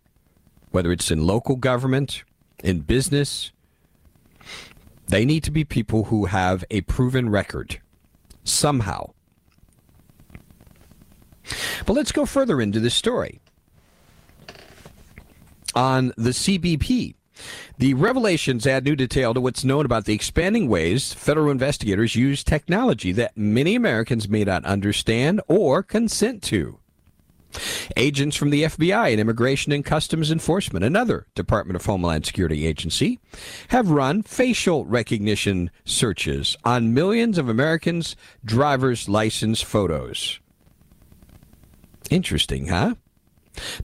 whether 0.76 0.92
it's 0.92 1.10
in 1.10 1.26
local 1.26 1.56
government, 1.56 2.22
in 2.62 2.80
business. 2.80 3.50
They 5.08 5.24
need 5.24 5.42
to 5.44 5.50
be 5.50 5.64
people 5.64 6.04
who 6.04 6.26
have 6.26 6.66
a 6.70 6.82
proven 6.82 7.30
record 7.30 7.80
somehow. 8.44 9.14
But 11.86 11.94
let's 11.94 12.12
go 12.12 12.26
further 12.26 12.60
into 12.60 12.78
this 12.78 12.92
story. 12.92 13.40
On 15.74 16.12
the 16.18 16.32
CBP, 16.32 17.14
the 17.78 17.94
revelations 17.94 18.66
add 18.66 18.84
new 18.84 18.96
detail 18.96 19.32
to 19.32 19.40
what's 19.40 19.64
known 19.64 19.86
about 19.86 20.04
the 20.04 20.12
expanding 20.12 20.68
ways 20.68 21.14
federal 21.14 21.50
investigators 21.50 22.16
use 22.16 22.44
technology 22.44 23.12
that 23.12 23.34
many 23.34 23.76
Americans 23.76 24.28
may 24.28 24.44
not 24.44 24.66
understand 24.66 25.40
or 25.48 25.82
consent 25.82 26.42
to. 26.42 26.80
Agents 27.96 28.36
from 28.36 28.50
the 28.50 28.64
FBI 28.64 29.12
and 29.12 29.20
Immigration 29.20 29.72
and 29.72 29.84
Customs 29.84 30.30
Enforcement, 30.30 30.84
another 30.84 31.26
Department 31.34 31.76
of 31.76 31.86
Homeland 31.86 32.26
Security 32.26 32.66
agency, 32.66 33.18
have 33.68 33.90
run 33.90 34.22
facial 34.22 34.84
recognition 34.84 35.70
searches 35.84 36.56
on 36.64 36.92
millions 36.92 37.38
of 37.38 37.48
Americans' 37.48 38.16
driver's 38.44 39.08
license 39.08 39.62
photos. 39.62 40.40
Interesting, 42.10 42.68
huh? 42.68 42.94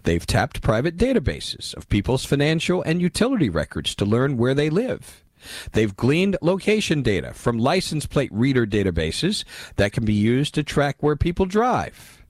They've 0.02 0.26
tapped 0.26 0.60
private 0.60 0.96
databases 0.96 1.74
of 1.74 1.88
people's 1.88 2.24
financial 2.24 2.82
and 2.82 3.00
utility 3.00 3.48
records 3.48 3.94
to 3.96 4.04
learn 4.04 4.36
where 4.36 4.54
they 4.54 4.68
live. 4.68 5.24
They've 5.72 5.96
gleaned 5.96 6.36
location 6.40 7.02
data 7.02 7.32
from 7.32 7.58
license 7.58 8.06
plate 8.06 8.30
reader 8.32 8.66
databases 8.66 9.44
that 9.76 9.92
can 9.92 10.04
be 10.04 10.12
used 10.12 10.54
to 10.54 10.62
track 10.62 10.96
where 11.00 11.16
people 11.16 11.46
drive. 11.46 12.21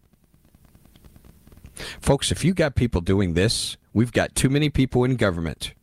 Folks, 2.00 2.30
if 2.30 2.44
you 2.44 2.54
got 2.54 2.74
people 2.74 3.00
doing 3.00 3.34
this, 3.34 3.76
we've 3.92 4.12
got 4.12 4.34
too 4.34 4.48
many 4.48 4.70
people 4.70 5.04
in 5.04 5.16
government. 5.16 5.74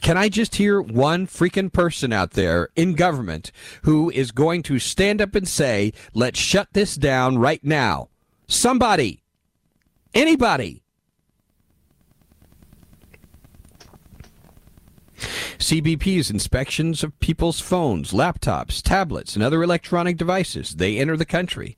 Can 0.00 0.16
I 0.16 0.28
just 0.28 0.56
hear 0.56 0.80
one 0.80 1.26
freaking 1.26 1.72
person 1.72 2.12
out 2.12 2.30
there 2.30 2.70
in 2.76 2.94
government 2.94 3.52
who 3.82 4.10
is 4.10 4.30
going 4.30 4.62
to 4.62 4.78
stand 4.78 5.20
up 5.20 5.34
and 5.34 5.46
say, 5.46 5.92
let's 6.14 6.38
shut 6.38 6.68
this 6.72 6.94
down 6.94 7.36
right 7.36 7.62
now? 7.62 8.08
Somebody. 8.46 9.22
Anybody. 10.14 10.82
CBP's 15.58 16.30
inspections 16.30 17.02
of 17.02 17.18
people's 17.18 17.58
phones, 17.58 18.12
laptops, 18.12 18.80
tablets, 18.80 19.34
and 19.34 19.42
other 19.42 19.64
electronic 19.64 20.16
devices 20.16 20.76
they 20.76 20.96
enter 20.96 21.16
the 21.16 21.24
country 21.24 21.76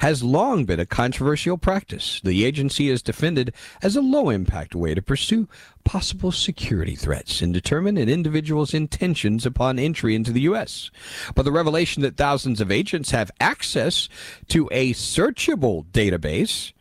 has 0.00 0.24
long 0.24 0.64
been 0.64 0.80
a 0.80 0.86
controversial 0.86 1.56
practice. 1.56 2.20
The 2.24 2.44
agency 2.44 2.88
is 2.88 3.02
defended 3.02 3.54
as 3.82 3.94
a 3.94 4.00
low 4.00 4.30
impact 4.30 4.74
way 4.74 4.94
to 4.94 5.02
pursue 5.02 5.48
possible 5.84 6.32
security 6.32 6.96
threats 6.96 7.40
and 7.40 7.54
determine 7.54 7.96
an 7.96 8.08
individual's 8.08 8.74
intentions 8.74 9.46
upon 9.46 9.78
entry 9.78 10.16
into 10.16 10.32
the 10.32 10.42
U.S. 10.42 10.90
But 11.36 11.44
the 11.44 11.52
revelation 11.52 12.02
that 12.02 12.16
thousands 12.16 12.60
of 12.60 12.72
agents 12.72 13.12
have 13.12 13.30
access 13.40 14.08
to 14.48 14.68
a 14.72 14.92
searchable 14.92 15.86
database 15.86 16.72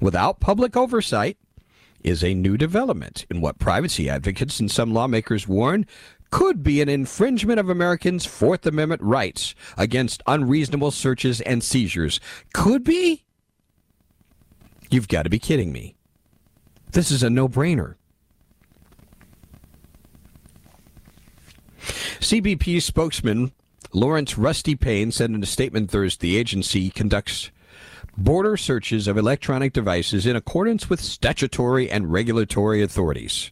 without 0.00 0.38
public 0.38 0.76
oversight 0.76 1.36
is 2.02 2.24
a 2.24 2.34
new 2.34 2.56
development 2.56 3.26
in 3.30 3.40
what 3.40 3.58
privacy 3.58 4.08
advocates 4.08 4.60
and 4.60 4.70
some 4.70 4.92
lawmakers 4.92 5.46
warn 5.46 5.86
could 6.30 6.62
be 6.62 6.80
an 6.80 6.88
infringement 6.88 7.58
of 7.58 7.68
Americans' 7.68 8.24
Fourth 8.24 8.64
Amendment 8.66 9.02
rights 9.02 9.54
against 9.76 10.22
unreasonable 10.26 10.90
searches 10.90 11.40
and 11.40 11.62
seizures. 11.62 12.20
Could 12.52 12.84
be? 12.84 13.24
You've 14.90 15.08
got 15.08 15.24
to 15.24 15.30
be 15.30 15.38
kidding 15.38 15.72
me. 15.72 15.96
This 16.92 17.10
is 17.10 17.22
a 17.22 17.30
no 17.30 17.48
brainer. 17.48 17.96
CBP 22.20 22.82
spokesman 22.82 23.52
Lawrence 23.92 24.38
Rusty 24.38 24.76
Payne 24.76 25.10
said 25.10 25.30
in 25.30 25.42
a 25.42 25.46
statement 25.46 25.90
Thursday 25.90 26.28
the 26.28 26.36
agency 26.36 26.90
conducts 26.90 27.50
border 28.16 28.56
searches 28.56 29.06
of 29.06 29.16
electronic 29.16 29.72
devices 29.72 30.26
in 30.26 30.36
accordance 30.36 30.90
with 30.90 31.00
statutory 31.00 31.90
and 31.90 32.12
regulatory 32.12 32.82
authorities 32.82 33.50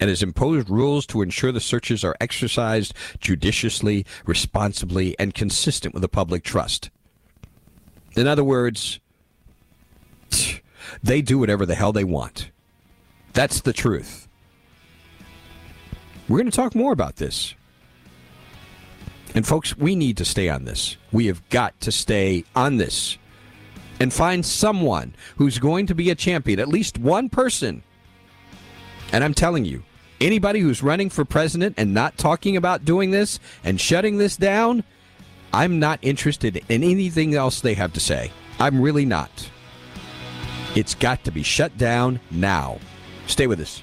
and 0.00 0.08
has 0.08 0.22
imposed 0.22 0.70
rules 0.70 1.06
to 1.06 1.22
ensure 1.22 1.52
the 1.52 1.60
searches 1.60 2.02
are 2.02 2.16
exercised 2.20 2.94
judiciously, 3.20 4.06
responsibly, 4.24 5.14
and 5.18 5.34
consistent 5.34 5.92
with 5.92 6.00
the 6.00 6.08
public 6.08 6.42
trust. 6.42 6.90
In 8.16 8.26
other 8.26 8.42
words, 8.42 8.98
they 11.02 11.20
do 11.20 11.38
whatever 11.38 11.66
the 11.66 11.74
hell 11.74 11.92
they 11.92 12.04
want. 12.04 12.50
That's 13.34 13.60
the 13.60 13.74
truth. 13.74 14.26
We're 16.28 16.38
going 16.38 16.50
to 16.50 16.56
talk 16.56 16.74
more 16.74 16.92
about 16.92 17.16
this. 17.16 17.54
And 19.34 19.46
folks, 19.46 19.76
we 19.76 19.94
need 19.94 20.16
to 20.16 20.24
stay 20.24 20.48
on 20.48 20.64
this. 20.64 20.96
We 21.12 21.26
have 21.26 21.46
got 21.50 21.78
to 21.82 21.92
stay 21.92 22.44
on 22.56 22.76
this 22.78 23.16
and 24.00 24.12
find 24.12 24.44
someone 24.44 25.14
who's 25.36 25.58
going 25.58 25.86
to 25.86 25.94
be 25.94 26.10
a 26.10 26.14
champion, 26.14 26.58
at 26.58 26.68
least 26.68 26.98
one 26.98 27.28
person. 27.28 27.82
And 29.12 29.22
I'm 29.22 29.34
telling 29.34 29.64
you, 29.64 29.84
anybody 30.20 30.60
who's 30.60 30.82
running 30.82 31.10
for 31.10 31.24
president 31.24 31.74
and 31.76 31.94
not 31.94 32.18
talking 32.18 32.56
about 32.56 32.84
doing 32.84 33.10
this 33.10 33.38
and 33.62 33.80
shutting 33.80 34.18
this 34.18 34.36
down, 34.36 34.82
I'm 35.52 35.78
not 35.78 35.98
interested 36.02 36.62
in 36.68 36.82
anything 36.82 37.34
else 37.34 37.60
they 37.60 37.74
have 37.74 37.92
to 37.94 38.00
say. 38.00 38.32
I'm 38.58 38.80
really 38.80 39.04
not. 39.04 39.50
It's 40.74 40.94
got 40.94 41.24
to 41.24 41.30
be 41.30 41.42
shut 41.42 41.76
down 41.76 42.20
now. 42.30 42.78
Stay 43.26 43.46
with 43.46 43.60
us. 43.60 43.82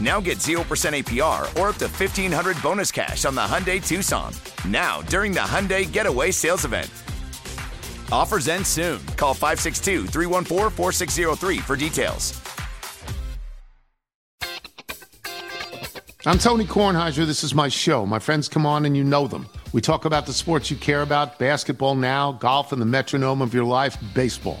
Now 0.00 0.18
get 0.18 0.38
0% 0.38 0.60
APR 0.62 1.42
or 1.60 1.68
up 1.68 1.76
to 1.76 1.86
1500 1.86 2.62
bonus 2.62 2.90
cash 2.90 3.26
on 3.26 3.34
the 3.34 3.42
Hyundai 3.42 3.86
Tucson. 3.86 4.32
Now, 4.66 5.02
during 5.02 5.32
the 5.32 5.40
Hyundai 5.40 5.90
Getaway 5.90 6.30
Sales 6.30 6.64
Event. 6.64 6.90
Offers 8.10 8.48
end 8.48 8.66
soon. 8.66 9.04
Call 9.16 9.34
562 9.34 10.06
314 10.06 10.70
4603 10.70 11.58
for 11.58 11.76
details. 11.76 12.40
I'm 16.26 16.36
Tony 16.38 16.64
Kornheiser. 16.64 17.24
This 17.24 17.42
is 17.42 17.54
my 17.54 17.68
show. 17.68 18.04
My 18.04 18.18
friends 18.18 18.46
come 18.46 18.66
on 18.66 18.84
and 18.84 18.94
you 18.94 19.04
know 19.04 19.26
them. 19.26 19.48
We 19.72 19.80
talk 19.80 20.04
about 20.04 20.26
the 20.26 20.34
sports 20.34 20.70
you 20.70 20.76
care 20.76 21.00
about 21.00 21.38
basketball 21.38 21.94
now, 21.94 22.32
golf, 22.32 22.72
and 22.72 22.82
the 22.82 22.86
metronome 22.86 23.40
of 23.40 23.54
your 23.54 23.64
life, 23.64 23.96
baseball. 24.12 24.60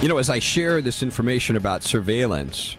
you 0.00 0.08
know, 0.08 0.16
as 0.16 0.30
I 0.30 0.38
share 0.38 0.80
this 0.80 1.02
information 1.02 1.56
about 1.56 1.82
surveillance, 1.82 2.78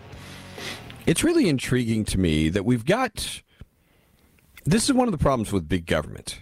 it's 1.06 1.24
really 1.24 1.50
intriguing 1.50 2.04
to 2.06 2.20
me 2.20 2.50
that 2.50 2.66
we've 2.66 2.86
got. 2.86 3.42
This 4.66 4.86
is 4.86 4.94
one 4.94 5.08
of 5.08 5.12
the 5.12 5.20
problems 5.20 5.52
with 5.52 5.70
big 5.70 5.86
government. 5.86 6.42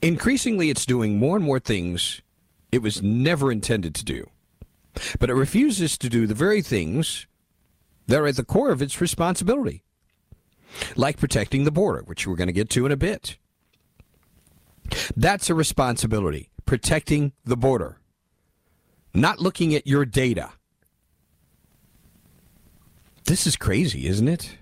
Increasingly, 0.00 0.70
it's 0.70 0.86
doing 0.86 1.18
more 1.18 1.36
and 1.36 1.44
more 1.44 1.58
things 1.58 2.22
it 2.70 2.82
was 2.82 3.02
never 3.02 3.50
intended 3.50 3.96
to 3.96 4.04
do. 4.04 4.30
But 5.18 5.28
it 5.28 5.34
refuses 5.34 5.98
to 5.98 6.08
do 6.08 6.26
the 6.26 6.34
very 6.34 6.62
things 6.62 7.26
that 8.06 8.20
are 8.20 8.26
at 8.26 8.36
the 8.36 8.44
core 8.44 8.70
of 8.70 8.80
its 8.80 9.00
responsibility, 9.00 9.82
like 10.94 11.18
protecting 11.18 11.64
the 11.64 11.72
border, 11.72 12.02
which 12.06 12.26
we're 12.26 12.36
going 12.36 12.46
to 12.46 12.52
get 12.52 12.70
to 12.70 12.86
in 12.86 12.92
a 12.92 12.96
bit. 12.96 13.38
That's 15.16 15.50
a 15.50 15.54
responsibility, 15.54 16.50
protecting 16.64 17.32
the 17.44 17.56
border, 17.56 17.98
not 19.14 19.40
looking 19.40 19.74
at 19.74 19.86
your 19.86 20.04
data. 20.04 20.50
This 23.24 23.46
is 23.46 23.56
crazy, 23.56 24.06
isn't 24.06 24.28
it? 24.28 24.56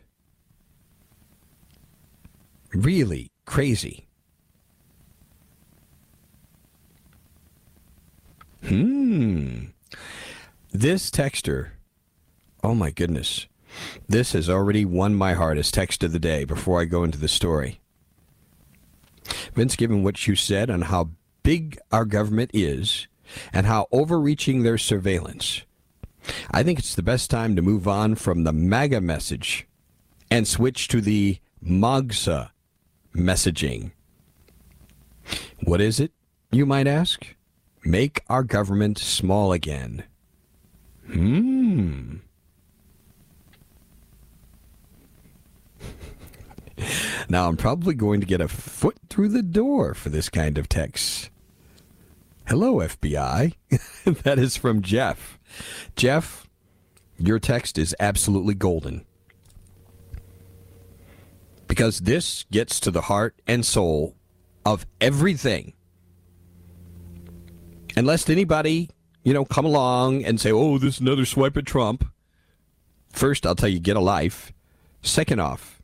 Really 2.72 3.30
crazy. 3.46 4.06
Hmm. 8.64 9.64
This 10.72 11.10
texter, 11.10 11.70
oh 12.62 12.74
my 12.74 12.90
goodness, 12.90 13.46
this 14.08 14.32
has 14.32 14.48
already 14.48 14.84
won 14.84 15.14
my 15.14 15.32
heart 15.32 15.58
as 15.58 15.70
text 15.70 16.04
of 16.04 16.12
the 16.12 16.18
day 16.18 16.44
before 16.44 16.80
I 16.80 16.84
go 16.84 17.02
into 17.02 17.18
the 17.18 17.28
story. 17.28 17.80
Vince, 19.54 19.76
given 19.76 20.04
what 20.04 20.26
you 20.26 20.36
said 20.36 20.70
on 20.70 20.82
how 20.82 21.10
big 21.42 21.78
our 21.90 22.04
government 22.04 22.50
is 22.52 23.08
and 23.52 23.66
how 23.66 23.86
overreaching 23.92 24.62
their 24.62 24.78
surveillance, 24.78 25.62
I 26.50 26.62
think 26.62 26.78
it's 26.78 26.94
the 26.94 27.02
best 27.02 27.30
time 27.30 27.56
to 27.56 27.62
move 27.62 27.88
on 27.88 28.14
from 28.14 28.44
the 28.44 28.52
MAGA 28.52 29.00
message 29.00 29.66
and 30.30 30.46
switch 30.46 30.88
to 30.88 31.00
the 31.00 31.38
MAGSA 31.64 32.50
messaging. 33.14 33.92
What 35.64 35.80
is 35.80 36.00
it, 36.00 36.12
you 36.50 36.66
might 36.66 36.86
ask? 36.86 37.34
Make 37.84 38.22
our 38.28 38.42
government 38.42 38.98
small 38.98 39.52
again. 39.52 40.04
Hmm. 41.06 42.16
now, 47.28 47.48
I'm 47.48 47.56
probably 47.56 47.94
going 47.94 48.20
to 48.20 48.26
get 48.26 48.40
a 48.40 48.48
foot 48.48 48.96
through 49.08 49.28
the 49.28 49.42
door 49.42 49.94
for 49.94 50.08
this 50.08 50.28
kind 50.28 50.58
of 50.58 50.68
text. 50.68 51.30
Hello, 52.46 52.76
FBI. 52.76 53.54
that 54.24 54.38
is 54.38 54.56
from 54.56 54.82
Jeff. 54.82 55.38
Jeff, 55.94 56.48
your 57.18 57.38
text 57.38 57.78
is 57.78 57.94
absolutely 58.00 58.54
golden. 58.54 59.04
Because 61.68 62.00
this 62.00 62.44
gets 62.50 62.80
to 62.80 62.90
the 62.90 63.02
heart 63.02 63.36
and 63.46 63.64
soul 63.64 64.16
of 64.64 64.84
everything. 65.00 65.74
Unless 67.96 68.28
anybody, 68.28 68.90
you 69.22 69.32
know, 69.32 69.44
come 69.44 69.64
along 69.64 70.24
and 70.24 70.40
say, 70.40 70.50
oh, 70.50 70.78
this 70.78 70.96
is 70.96 71.00
another 71.00 71.24
swipe 71.24 71.56
at 71.56 71.66
Trump. 71.66 72.04
First, 73.10 73.46
I'll 73.46 73.54
tell 73.54 73.68
you, 73.68 73.78
get 73.78 73.96
a 73.96 74.00
life. 74.00 74.52
Second 75.02 75.40
off, 75.40 75.82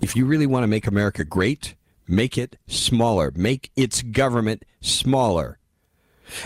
if 0.00 0.14
you 0.16 0.26
really 0.26 0.46
want 0.46 0.62
to 0.62 0.68
make 0.68 0.86
America 0.86 1.24
great, 1.24 1.74
make 2.10 2.36
it 2.36 2.56
smaller. 2.66 3.32
Make 3.34 3.70
its 3.76 4.02
government 4.02 4.64
smaller. 4.80 5.58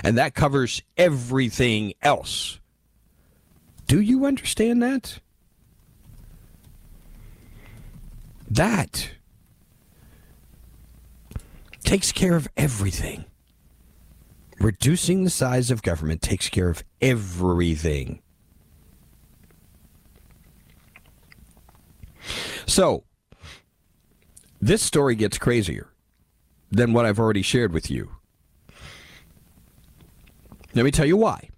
And 0.03 0.17
that 0.19 0.35
covers 0.35 0.83
everything 0.97 1.95
else. 2.03 2.61
Do 3.87 4.01
you 4.01 4.25
understand 4.25 4.83
that? 4.83 5.19
That 8.51 9.11
takes 11.85 12.13
care 12.13 12.37
of 12.37 12.49
everything. 12.57 13.25
Reducing 14.61 15.25
the 15.25 15.31
size 15.31 15.71
of 15.71 15.83
government 15.83 16.23
takes 16.23 16.49
care 16.49 16.71
of 16.71 16.85
everything. 17.01 18.23
So, 22.67 23.05
this 24.65 24.83
story 24.83 25.15
gets 25.15 25.37
crazier 25.37 25.89
than 26.71 26.95
what 26.95 27.05
I've 27.05 27.19
already 27.19 27.43
shared 27.43 27.73
with 27.73 27.91
you. 27.91 28.17
Let 30.75 30.87
me 30.87 30.91
tell 30.91 31.05
you 31.05 31.19
why. 31.19 31.51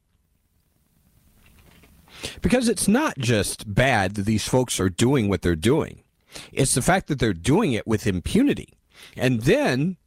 Because 2.43 2.69
it's 2.69 2.89
not 2.89 3.17
just 3.17 3.73
bad 3.73 4.17
that 4.17 4.25
these 4.25 4.49
folks 4.49 4.81
are 4.81 4.89
doing 4.89 5.29
what 5.29 5.43
they're 5.43 5.55
doing, 5.55 6.03
it's 6.53 6.75
the 6.75 6.83
fact 6.83 7.07
that 7.07 7.21
they're 7.21 7.33
doing 7.33 7.73
it 7.73 7.87
with 7.87 8.09
impunity. 8.09 8.77
And 9.17 9.43
then 9.43 9.99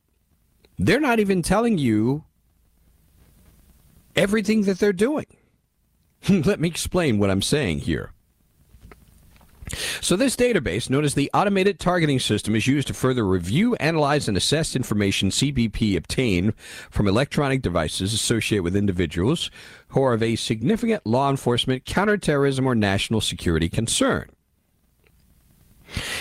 they're 0.78 1.00
not 1.00 1.20
even 1.20 1.42
telling 1.42 1.78
you 1.78 2.26
everything 4.14 4.64
that 4.64 4.80
they're 4.80 4.92
doing. 4.92 5.28
Let 6.30 6.60
me 6.60 6.68
explain 6.68 7.18
what 7.18 7.30
I'm 7.30 7.42
saying 7.42 7.80
here. 7.80 8.12
So, 10.02 10.16
this 10.16 10.36
database, 10.36 10.90
known 10.90 11.04
as 11.04 11.14
the 11.14 11.30
Automated 11.34 11.80
Targeting 11.80 12.20
System, 12.20 12.56
is 12.56 12.68
used 12.68 12.88
to 12.88 12.94
further 12.94 13.26
review, 13.26 13.76
analyze, 13.76 14.28
and 14.28 14.36
assess 14.36 14.76
information 14.76 15.30
CBP 15.30 15.96
obtained 15.96 16.54
from 16.90 17.08
electronic 17.08 17.62
devices 17.62 18.14
associated 18.14 18.64
with 18.64 18.76
individuals 18.76 19.52
who 19.90 20.04
are 20.04 20.14
of 20.14 20.24
a 20.24 20.36
significant 20.36 21.06
law 21.06 21.30
enforcement, 21.30 21.86
counterterrorism, 21.86 22.66
or 22.66 22.76
national 22.76 23.22
security 23.22 23.70
concern. 23.70 24.30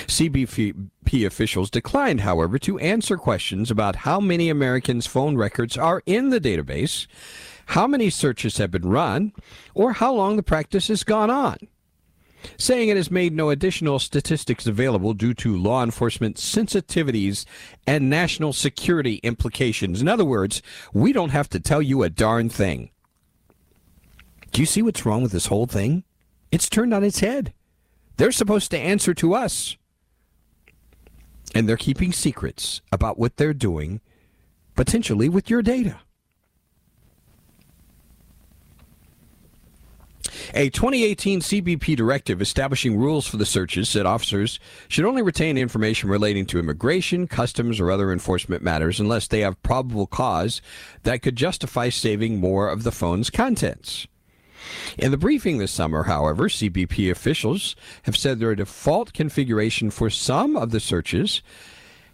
CBP 0.06 1.26
officials 1.26 1.70
declined, 1.70 2.22
however, 2.22 2.58
to 2.58 2.78
answer 2.78 3.16
questions 3.16 3.70
about 3.70 3.96
how 3.96 4.20
many 4.20 4.48
Americans' 4.48 5.06
phone 5.06 5.36
records 5.36 5.76
are 5.76 6.02
in 6.06 6.30
the 6.30 6.40
database, 6.40 7.06
how 7.66 7.86
many 7.86 8.08
searches 8.08 8.56
have 8.56 8.70
been 8.70 8.88
run, 8.88 9.32
or 9.74 9.92
how 9.94 10.12
long 10.12 10.36
the 10.36 10.42
practice 10.42 10.88
has 10.88 11.04
gone 11.04 11.30
on 11.30 11.58
saying 12.56 12.88
it 12.88 12.96
has 12.96 13.10
made 13.10 13.32
no 13.32 13.50
additional 13.50 13.98
statistics 13.98 14.66
available 14.66 15.14
due 15.14 15.34
to 15.34 15.56
law 15.56 15.82
enforcement 15.82 16.36
sensitivities 16.36 17.44
and 17.86 18.10
national 18.10 18.52
security 18.52 19.16
implications. 19.22 20.00
In 20.00 20.08
other 20.08 20.24
words, 20.24 20.62
we 20.92 21.12
don't 21.12 21.30
have 21.30 21.48
to 21.50 21.60
tell 21.60 21.82
you 21.82 22.02
a 22.02 22.10
darn 22.10 22.48
thing. 22.48 22.90
Do 24.52 24.62
you 24.62 24.66
see 24.66 24.82
what's 24.82 25.04
wrong 25.04 25.22
with 25.22 25.32
this 25.32 25.46
whole 25.46 25.66
thing? 25.66 26.04
It's 26.50 26.68
turned 26.68 26.94
on 26.94 27.04
its 27.04 27.20
head. 27.20 27.52
They're 28.16 28.32
supposed 28.32 28.70
to 28.70 28.78
answer 28.78 29.14
to 29.14 29.34
us. 29.34 29.76
And 31.54 31.68
they're 31.68 31.76
keeping 31.76 32.12
secrets 32.12 32.80
about 32.92 33.18
what 33.18 33.36
they're 33.36 33.54
doing, 33.54 34.00
potentially 34.74 35.28
with 35.28 35.48
your 35.48 35.62
data. 35.62 36.00
A 40.54 40.70
2018 40.70 41.40
CBP 41.40 41.96
directive 41.96 42.40
establishing 42.40 42.96
rules 42.96 43.26
for 43.26 43.36
the 43.36 43.46
searches 43.46 43.88
said 43.88 44.06
officers 44.06 44.58
should 44.88 45.04
only 45.04 45.22
retain 45.22 45.58
information 45.58 46.08
relating 46.08 46.46
to 46.46 46.58
immigration, 46.58 47.26
customs, 47.26 47.80
or 47.80 47.90
other 47.90 48.12
enforcement 48.12 48.62
matters 48.62 49.00
unless 49.00 49.26
they 49.26 49.40
have 49.40 49.62
probable 49.62 50.06
cause 50.06 50.60
that 51.02 51.22
could 51.22 51.36
justify 51.36 51.88
saving 51.88 52.38
more 52.38 52.68
of 52.68 52.82
the 52.82 52.92
phone's 52.92 53.30
contents. 53.30 54.06
In 54.96 55.10
the 55.10 55.16
briefing 55.16 55.58
this 55.58 55.72
summer, 55.72 56.04
however, 56.04 56.48
CBP 56.48 57.10
officials 57.10 57.76
have 58.02 58.16
said 58.16 58.38
their 58.38 58.54
default 58.54 59.12
configuration 59.12 59.90
for 59.90 60.10
some 60.10 60.56
of 60.56 60.70
the 60.70 60.80
searches 60.80 61.42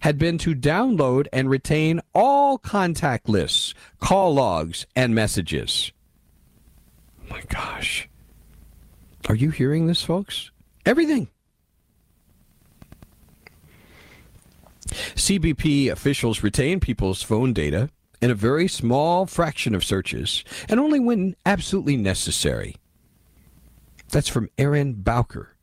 had 0.00 0.18
been 0.18 0.36
to 0.36 0.54
download 0.54 1.26
and 1.32 1.48
retain 1.48 2.00
all 2.14 2.58
contact 2.58 3.28
lists, 3.28 3.72
call 4.00 4.34
logs, 4.34 4.86
and 4.94 5.14
messages. 5.14 5.92
Oh 7.22 7.30
my 7.30 7.42
gosh. 7.48 8.08
Are 9.28 9.34
you 9.34 9.50
hearing 9.50 9.86
this, 9.86 10.02
folks? 10.02 10.50
Everything. 10.84 11.28
CBP 14.86 15.90
officials 15.90 16.42
retain 16.42 16.78
people's 16.78 17.22
phone 17.22 17.52
data 17.52 17.88
in 18.20 18.30
a 18.30 18.34
very 18.34 18.68
small 18.68 19.26
fraction 19.26 19.74
of 19.74 19.84
searches 19.84 20.44
and 20.68 20.78
only 20.78 21.00
when 21.00 21.36
absolutely 21.46 21.96
necessary. 21.96 22.76
That's 24.10 24.28
from 24.28 24.50
Aaron 24.58 24.94
Bowker, 24.94 25.56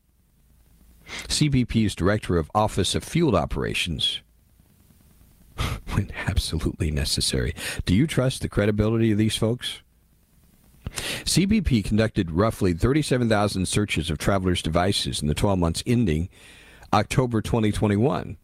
CBP's 1.28 1.96
Director 1.96 2.38
of 2.38 2.52
Office 2.56 2.96
of 2.96 3.04
Field 3.04 3.36
Operations. 3.36 4.22
when 5.94 6.12
absolutely 6.28 6.92
necessary. 6.92 7.54
Do 7.86 7.94
you 7.94 8.08
trust 8.08 8.42
the 8.42 8.50
credibility 8.50 9.12
of 9.12 9.18
these 9.18 9.36
folks? 9.36 9.82
CBP 10.90 11.84
conducted 11.84 12.32
roughly 12.32 12.74
37,000 12.74 13.68
searches 13.68 14.10
of 14.10 14.18
travelers' 14.18 14.62
devices 14.62 15.22
in 15.22 15.28
the 15.28 15.34
12 15.34 15.60
months 15.60 15.84
ending 15.86 16.30
October 16.94 17.42
2021. 17.42 18.38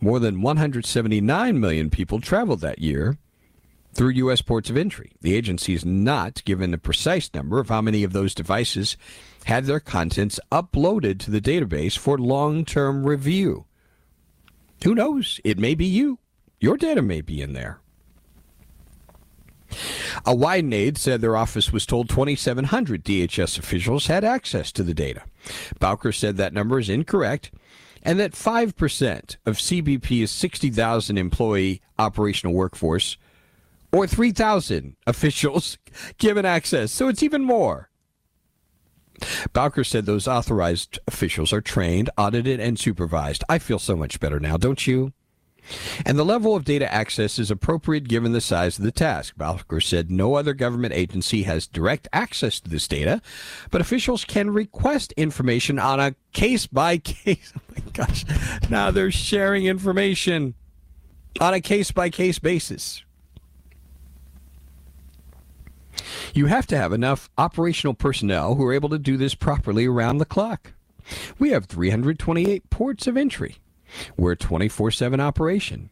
More 0.00 0.18
than 0.18 0.40
179 0.40 1.60
million 1.60 1.90
people 1.90 2.20
traveled 2.20 2.60
that 2.60 2.78
year 2.78 3.18
through 3.92 4.10
U.S. 4.10 4.40
ports 4.40 4.70
of 4.70 4.76
entry. 4.76 5.12
The 5.20 5.34
agency 5.34 5.74
is 5.74 5.84
not 5.84 6.42
given 6.44 6.72
a 6.72 6.78
precise 6.78 7.30
number 7.34 7.58
of 7.58 7.68
how 7.68 7.82
many 7.82 8.04
of 8.04 8.12
those 8.12 8.34
devices 8.34 8.96
had 9.44 9.66
their 9.66 9.80
contents 9.80 10.40
uploaded 10.50 11.18
to 11.20 11.30
the 11.30 11.40
database 11.40 11.98
for 11.98 12.16
long 12.16 12.64
term 12.64 13.04
review. 13.04 13.66
Who 14.84 14.94
knows? 14.94 15.40
It 15.44 15.58
may 15.58 15.74
be 15.74 15.86
you. 15.86 16.18
Your 16.58 16.76
data 16.76 17.02
may 17.02 17.20
be 17.20 17.42
in 17.42 17.52
there. 17.52 17.81
A 20.26 20.34
Wyden 20.34 20.74
aide 20.74 20.98
said 20.98 21.20
their 21.20 21.36
office 21.36 21.72
was 21.72 21.86
told 21.86 22.08
2,700 22.08 23.04
DHS 23.04 23.58
officials 23.58 24.06
had 24.06 24.24
access 24.24 24.72
to 24.72 24.82
the 24.82 24.94
data. 24.94 25.22
Bowker 25.78 26.12
said 26.12 26.36
that 26.36 26.52
number 26.52 26.78
is 26.78 26.88
incorrect 26.88 27.50
and 28.02 28.18
that 28.18 28.32
5% 28.32 29.36
of 29.46 29.56
CBP's 29.56 30.30
60,000 30.30 31.18
employee 31.18 31.80
operational 31.98 32.54
workforce, 32.54 33.16
or 33.92 34.06
3,000 34.06 34.96
officials, 35.06 35.78
given 36.18 36.44
access. 36.44 36.90
So 36.92 37.08
it's 37.08 37.22
even 37.22 37.44
more. 37.44 37.90
Bowker 39.52 39.84
said 39.84 40.04
those 40.04 40.26
authorized 40.26 40.98
officials 41.06 41.52
are 41.52 41.60
trained, 41.60 42.10
audited, 42.18 42.58
and 42.58 42.78
supervised. 42.78 43.44
I 43.48 43.58
feel 43.58 43.78
so 43.78 43.94
much 43.94 44.18
better 44.18 44.40
now, 44.40 44.56
don't 44.56 44.84
you? 44.86 45.12
And 46.04 46.18
the 46.18 46.24
level 46.24 46.56
of 46.56 46.64
data 46.64 46.92
access 46.92 47.38
is 47.38 47.50
appropriate 47.50 48.08
given 48.08 48.32
the 48.32 48.40
size 48.40 48.78
of 48.78 48.84
the 48.84 48.92
task. 48.92 49.36
Bowker 49.36 49.80
said 49.80 50.10
no 50.10 50.34
other 50.34 50.54
government 50.54 50.94
agency 50.94 51.44
has 51.44 51.66
direct 51.66 52.08
access 52.12 52.60
to 52.60 52.68
this 52.68 52.88
data, 52.88 53.22
but 53.70 53.80
officials 53.80 54.24
can 54.24 54.50
request 54.50 55.12
information 55.12 55.78
on 55.78 56.00
a 56.00 56.14
case 56.32 56.66
by 56.66 56.98
case. 56.98 57.52
Oh 57.62 57.74
my 57.74 57.90
gosh. 57.92 58.24
Now 58.68 58.90
they're 58.90 59.10
sharing 59.10 59.64
information 59.64 60.54
on 61.40 61.54
a 61.54 61.60
case 61.60 61.90
by 61.90 62.10
case 62.10 62.38
basis. 62.38 63.02
You 66.34 66.46
have 66.46 66.66
to 66.68 66.76
have 66.76 66.92
enough 66.92 67.30
operational 67.38 67.94
personnel 67.94 68.54
who 68.54 68.64
are 68.66 68.72
able 68.72 68.88
to 68.90 68.98
do 68.98 69.16
this 69.16 69.34
properly 69.34 69.86
around 69.86 70.18
the 70.18 70.24
clock. 70.24 70.72
We 71.38 71.50
have 71.50 71.66
328 71.66 72.70
ports 72.70 73.06
of 73.06 73.16
entry. 73.16 73.56
We're 74.16 74.32
a 74.32 74.36
24 74.36 74.90
7 74.90 75.20
operation. 75.20 75.90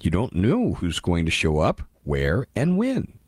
You 0.00 0.10
don't 0.10 0.34
know 0.34 0.74
who's 0.74 1.00
going 1.00 1.24
to 1.24 1.30
show 1.30 1.58
up, 1.58 1.82
where, 2.04 2.46
and 2.54 2.76
when. 2.76 3.18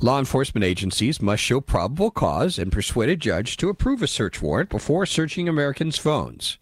Law 0.00 0.18
enforcement 0.18 0.64
agencies 0.64 1.20
must 1.20 1.42
show 1.42 1.60
probable 1.60 2.10
cause 2.10 2.58
and 2.58 2.72
persuade 2.72 3.10
a 3.10 3.16
judge 3.16 3.56
to 3.58 3.68
approve 3.68 4.02
a 4.02 4.06
search 4.06 4.40
warrant 4.40 4.70
before 4.70 5.04
searching 5.04 5.48
Americans' 5.48 5.98
phones. 5.98 6.58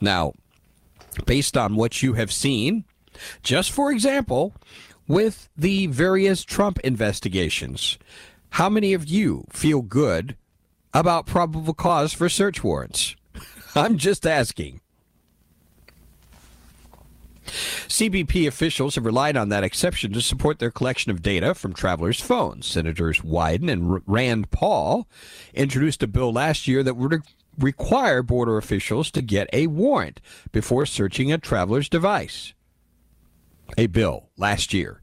Now, 0.00 0.34
based 1.26 1.56
on 1.56 1.76
what 1.76 2.02
you 2.02 2.14
have 2.14 2.32
seen, 2.32 2.84
just 3.42 3.70
for 3.70 3.90
example, 3.90 4.54
with 5.08 5.48
the 5.56 5.86
various 5.86 6.44
Trump 6.44 6.78
investigations, 6.80 7.98
how 8.50 8.68
many 8.68 8.92
of 8.92 9.06
you 9.06 9.46
feel 9.50 9.82
good 9.82 10.36
about 10.92 11.26
probable 11.26 11.74
cause 11.74 12.12
for 12.12 12.28
search 12.28 12.62
warrants? 12.62 13.16
I'm 13.74 13.96
just 13.96 14.26
asking. 14.26 14.80
CBP 17.46 18.46
officials 18.46 18.94
have 18.94 19.04
relied 19.04 19.36
on 19.36 19.48
that 19.48 19.64
exception 19.64 20.12
to 20.12 20.20
support 20.20 20.58
their 20.58 20.70
collection 20.70 21.10
of 21.10 21.22
data 21.22 21.54
from 21.54 21.74
travelers' 21.74 22.20
phones. 22.20 22.66
Senators 22.66 23.20
Wyden 23.20 23.70
and 23.70 24.02
Rand 24.06 24.50
Paul 24.50 25.08
introduced 25.54 26.02
a 26.02 26.06
bill 26.06 26.32
last 26.32 26.66
year 26.66 26.82
that 26.82 26.96
would 26.96 27.22
require 27.58 28.22
border 28.22 28.56
officials 28.56 29.10
to 29.10 29.22
get 29.22 29.48
a 29.52 29.66
warrant 29.66 30.20
before 30.52 30.86
searching 30.86 31.32
a 31.32 31.38
traveler's 31.38 31.88
device. 31.88 32.54
A 33.76 33.86
bill 33.86 34.30
last 34.36 34.72
year. 34.72 35.02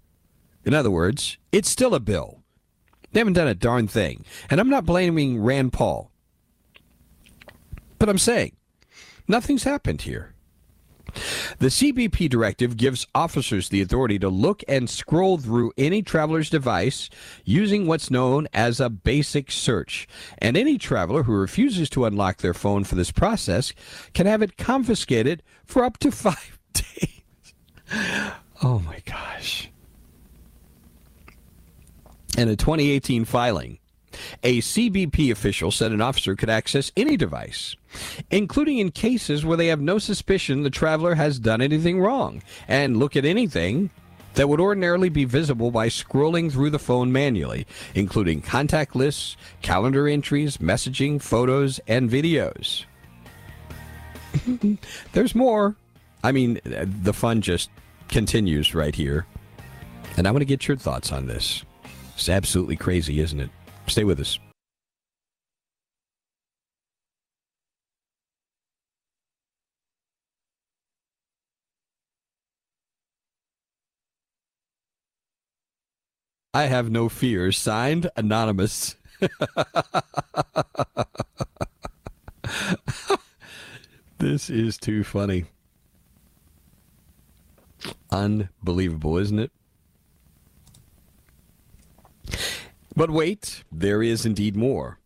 In 0.64 0.74
other 0.74 0.92
words, 0.92 1.38
it's 1.52 1.70
still 1.70 1.94
a 1.96 2.00
bill. 2.00 2.44
They 3.12 3.20
haven't 3.20 3.34
done 3.34 3.48
a 3.48 3.56
darn 3.56 3.88
thing. 3.88 4.26
And 4.50 4.60
I'm 4.60 4.70
not 4.70 4.86
blaming 4.86 5.42
Rand 5.42 5.74
Paul. 5.74 6.12
But 7.98 8.10
I'm 8.10 8.18
saying, 8.18 8.56
nothing's 9.30 9.64
happened 9.64 10.02
here. 10.02 10.34
The 11.60 11.68
CBP 11.68 12.30
directive 12.30 12.78
gives 12.78 13.08
officers 13.16 13.70
the 13.70 13.82
authority 13.82 14.20
to 14.20 14.30
look 14.30 14.64
and 14.68 14.90
scroll 14.90 15.38
through 15.38 15.74
any 15.78 16.02
traveler's 16.02 16.50
device 16.50 17.10
using 17.44 17.88
what's 17.88 18.12
known 18.12 18.48
as 18.54 18.80
a 18.80 18.90
basic 18.90 19.52
search. 19.52 20.08
And 20.38 20.56
any 20.56 20.78
traveler 20.78 21.24
who 21.24 21.34
refuses 21.34 21.90
to 21.92 22.06
unlock 22.06 22.38
their 22.38 22.54
phone 22.54 22.84
for 22.84 22.96
this 22.96 23.12
process 23.12 23.74
can 24.14 24.26
have 24.26 24.42
it 24.42 24.58
confiscated 24.58 25.44
for 25.66 25.84
up 25.84 25.98
to 26.00 26.12
five 26.12 26.60
days. 26.74 27.22
Oh 28.62 28.80
my 28.80 29.00
gosh. 29.06 29.70
In 32.38 32.48
a 32.48 32.56
2018 32.56 33.26
filing, 33.26 33.80
a 34.44 34.60
CBP 34.60 35.32
official 35.32 35.72
said 35.72 35.92
an 35.92 36.02
officer 36.02 36.36
could 36.36 36.50
access 36.50 36.92
any 36.98 37.18
device, 37.18 37.76
including 38.32 38.78
in 38.78 38.92
cases 38.92 39.46
where 39.46 39.58
they 39.58 39.68
have 39.68 39.82
no 39.82 40.00
suspicion 40.00 40.64
the 40.64 40.70
traveler 40.70 41.16
has 41.16 41.40
done 41.40 41.62
anything 41.62 42.00
wrong, 42.00 42.42
and 42.68 42.98
look 42.98 43.16
at 43.16 43.26
anything 43.26 43.90
that 44.36 44.48
would 44.48 44.60
ordinarily 44.60 45.10
be 45.10 45.26
visible 45.26 45.72
by 45.72 45.88
scrolling 45.88 46.52
through 46.52 46.70
the 46.70 46.80
phone 46.80 47.12
manually, 47.12 47.66
including 47.96 48.42
contact 48.42 48.96
lists, 48.96 49.36
calendar 49.62 50.08
entries, 50.08 50.58
messaging, 50.58 51.22
photos, 51.22 51.80
and 51.88 52.10
videos. 52.10 52.86
There's 55.14 55.36
more. 55.36 55.76
I 56.24 56.32
mean, 56.32 56.60
the 56.64 57.14
fun 57.14 57.42
just 57.42 57.70
continues 58.08 58.76
right 58.76 58.96
here. 58.96 59.26
And 60.18 60.28
I 60.28 60.32
want 60.32 60.42
to 60.42 60.46
get 60.46 60.68
your 60.68 60.78
thoughts 60.78 61.12
on 61.12 61.28
this. 61.28 61.64
It's 62.16 62.30
absolutely 62.30 62.76
crazy, 62.76 63.22
isn't 63.22 63.40
it? 63.40 63.50
Stay 63.90 64.04
with 64.04 64.20
us. 64.20 64.38
I 76.54 76.66
have 76.66 76.92
no 76.92 77.10
fear. 77.10 77.52
Signed, 77.52 78.12
Anonymous. 78.16 78.96
this 84.20 84.50
is 84.52 84.78
too 84.78 85.04
funny. 85.04 85.46
Unbelievable, 88.12 89.18
isn't 89.18 89.40
it? 89.40 89.52
But 93.00 93.12
wait, 93.12 93.64
there 93.72 94.04
is 94.04 94.26
indeed 94.26 94.58
more. 94.58 95.00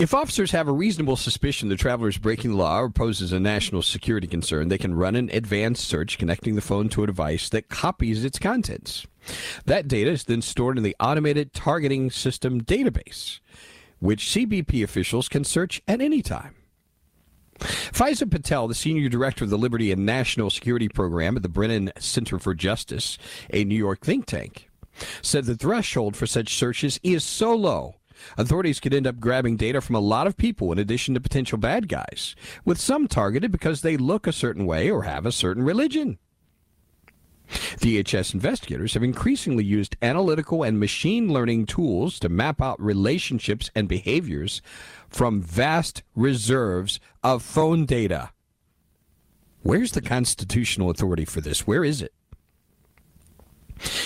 If 0.00 0.14
officers 0.14 0.52
have 0.52 0.68
a 0.68 0.72
reasonable 0.72 1.16
suspicion 1.16 1.68
the 1.68 1.76
traveler 1.76 2.08
is 2.08 2.16
breaking 2.16 2.52
the 2.52 2.56
law 2.56 2.80
or 2.80 2.88
poses 2.88 3.30
a 3.30 3.38
national 3.38 3.82
security 3.82 4.26
concern, 4.26 4.68
they 4.68 4.78
can 4.78 4.94
run 4.94 5.16
an 5.16 5.28
advanced 5.34 5.84
search 5.84 6.16
connecting 6.16 6.54
the 6.54 6.62
phone 6.62 6.88
to 6.88 7.02
a 7.02 7.06
device 7.06 7.50
that 7.50 7.68
copies 7.68 8.24
its 8.24 8.38
contents. 8.38 9.06
That 9.66 9.86
data 9.86 10.12
is 10.12 10.24
then 10.24 10.40
stored 10.40 10.78
in 10.78 10.82
the 10.82 10.96
automated 10.98 11.52
targeting 11.52 12.10
system 12.10 12.62
database, 12.62 13.40
which 13.98 14.24
CBP 14.24 14.82
officials 14.82 15.28
can 15.28 15.44
search 15.44 15.82
at 15.86 16.00
any 16.00 16.22
time. 16.22 16.54
Faiza 17.58 18.30
Patel, 18.30 18.66
the 18.66 18.74
senior 18.74 19.10
director 19.10 19.44
of 19.44 19.50
the 19.50 19.58
Liberty 19.58 19.92
and 19.92 20.06
National 20.06 20.48
Security 20.48 20.88
Program 20.88 21.36
at 21.36 21.42
the 21.42 21.50
Brennan 21.50 21.92
Center 21.98 22.38
for 22.38 22.54
Justice, 22.54 23.18
a 23.52 23.62
New 23.64 23.76
York 23.76 24.00
think 24.00 24.24
tank, 24.24 24.70
said 25.22 25.44
the 25.44 25.56
threshold 25.56 26.16
for 26.16 26.26
such 26.26 26.54
searches 26.54 27.00
is 27.02 27.24
so 27.24 27.54
low. 27.54 27.96
Authorities 28.38 28.80
could 28.80 28.94
end 28.94 29.06
up 29.06 29.20
grabbing 29.20 29.56
data 29.56 29.80
from 29.80 29.96
a 29.96 30.00
lot 30.00 30.26
of 30.26 30.36
people 30.36 30.72
in 30.72 30.78
addition 30.78 31.14
to 31.14 31.20
potential 31.20 31.58
bad 31.58 31.88
guys, 31.88 32.34
with 32.64 32.80
some 32.80 33.06
targeted 33.08 33.52
because 33.52 33.82
they 33.82 33.96
look 33.96 34.26
a 34.26 34.32
certain 34.32 34.66
way 34.66 34.90
or 34.90 35.02
have 35.02 35.26
a 35.26 35.32
certain 35.32 35.62
religion. 35.62 36.18
DHS 37.50 38.32
investigators 38.32 38.94
have 38.94 39.02
increasingly 39.02 39.64
used 39.64 39.96
analytical 40.00 40.62
and 40.62 40.80
machine 40.80 41.30
learning 41.32 41.66
tools 41.66 42.18
to 42.20 42.28
map 42.28 42.62
out 42.62 42.80
relationships 42.80 43.70
and 43.74 43.86
behaviors 43.86 44.62
from 45.08 45.42
vast 45.42 46.02
reserves 46.14 47.00
of 47.22 47.42
phone 47.42 47.84
data. 47.84 48.30
Where's 49.62 49.92
the 49.92 50.02
constitutional 50.02 50.90
authority 50.90 51.24
for 51.24 51.40
this? 51.40 51.66
Where 51.66 51.84
is 51.84 52.02
it? 52.02 52.12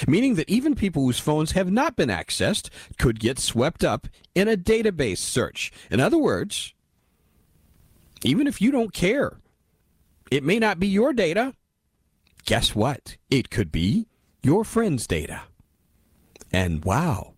Meaning 0.06 0.34
that 0.34 0.48
even 0.48 0.74
people 0.74 1.02
whose 1.02 1.18
phones 1.18 1.52
have 1.52 1.70
not 1.70 1.96
been 1.96 2.08
accessed 2.08 2.68
could 2.98 3.18
get 3.18 3.38
swept 3.38 3.82
up 3.82 4.06
in 4.34 4.48
a 4.48 4.56
database 4.56 5.18
search. 5.18 5.72
In 5.90 6.00
other 6.00 6.18
words, 6.18 6.74
even 8.22 8.46
if 8.46 8.61
you 8.61 8.70
don't 8.70 8.92
care, 8.92 9.38
it 10.30 10.44
may 10.44 10.58
not 10.58 10.78
be 10.78 10.87
your 10.87 11.12
data. 11.12 11.54
Guess 12.44 12.74
what? 12.74 13.16
It 13.30 13.50
could 13.50 13.72
be 13.72 14.06
your 14.42 14.64
friend's 14.64 15.06
data. 15.06 15.42
And 16.52 16.84
wow, 16.84 17.34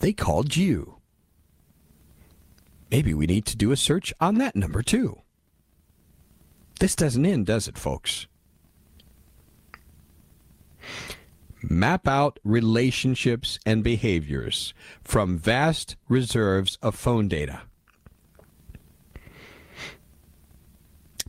they 0.00 0.12
called 0.12 0.56
you. 0.56 0.98
Maybe 2.90 3.14
we 3.14 3.26
need 3.26 3.46
to 3.46 3.56
do 3.56 3.72
a 3.72 3.76
search 3.76 4.12
on 4.20 4.36
that 4.36 4.54
number 4.54 4.82
too. 4.82 5.20
This 6.80 6.94
doesn't 6.94 7.24
end, 7.24 7.46
does 7.46 7.68
it, 7.68 7.78
folks? 7.78 8.26
Map 11.70 12.06
out 12.08 12.38
relationships 12.44 13.58
and 13.64 13.82
behaviors 13.82 14.74
from 15.02 15.38
vast 15.38 15.96
reserves 16.08 16.78
of 16.82 16.94
phone 16.94 17.28
data. 17.28 17.62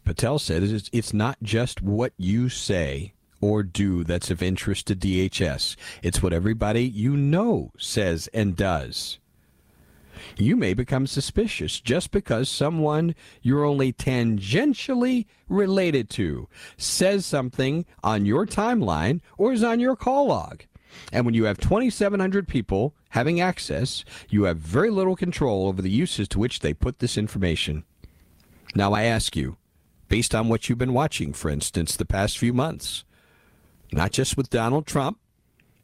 Patel 0.03 0.37
said 0.37 0.61
it's 0.63 1.13
not 1.13 1.37
just 1.41 1.81
what 1.81 2.13
you 2.17 2.47
say 2.47 3.13
or 3.41 3.63
do 3.63 4.03
that's 4.03 4.29
of 4.29 4.41
interest 4.41 4.87
to 4.87 4.95
DHS. 4.95 5.75
It's 6.03 6.21
what 6.21 6.33
everybody 6.33 6.83
you 6.83 7.17
know 7.17 7.71
says 7.77 8.29
and 8.33 8.55
does 8.55 9.19
you 10.37 10.55
may 10.55 10.73
become 10.73 11.07
suspicious 11.07 11.79
just 11.79 12.11
because 12.11 12.49
someone 12.49 13.15
you're 13.41 13.65
only 13.65 13.93
tangentially 13.93 15.25
related 15.47 16.09
to 16.11 16.47
says 16.77 17.25
something 17.25 17.85
on 18.03 18.25
your 18.25 18.45
timeline 18.45 19.21
or 19.37 19.53
is 19.53 19.63
on 19.63 19.79
your 19.79 19.95
call 19.95 20.27
log. 20.27 20.63
And 21.11 21.25
when 21.25 21.35
you 21.35 21.45
have 21.45 21.57
2,700 21.57 22.47
people 22.47 22.95
having 23.09 23.41
access, 23.41 24.05
you 24.29 24.43
have 24.43 24.57
very 24.57 24.89
little 24.89 25.15
control 25.15 25.67
over 25.67 25.81
the 25.81 25.89
uses 25.89 26.27
to 26.29 26.39
which 26.39 26.59
they 26.59 26.73
put 26.73 26.99
this 26.99 27.17
information. 27.17 27.83
Now, 28.75 28.93
I 28.93 29.03
ask 29.03 29.35
you, 29.35 29.57
based 30.07 30.35
on 30.35 30.49
what 30.49 30.67
you've 30.67 30.77
been 30.77 30.93
watching, 30.93 31.33
for 31.33 31.49
instance, 31.49 31.95
the 31.95 32.05
past 32.05 32.37
few 32.37 32.53
months, 32.53 33.03
not 33.91 34.11
just 34.11 34.37
with 34.37 34.49
Donald 34.49 34.85
Trump, 34.85 35.19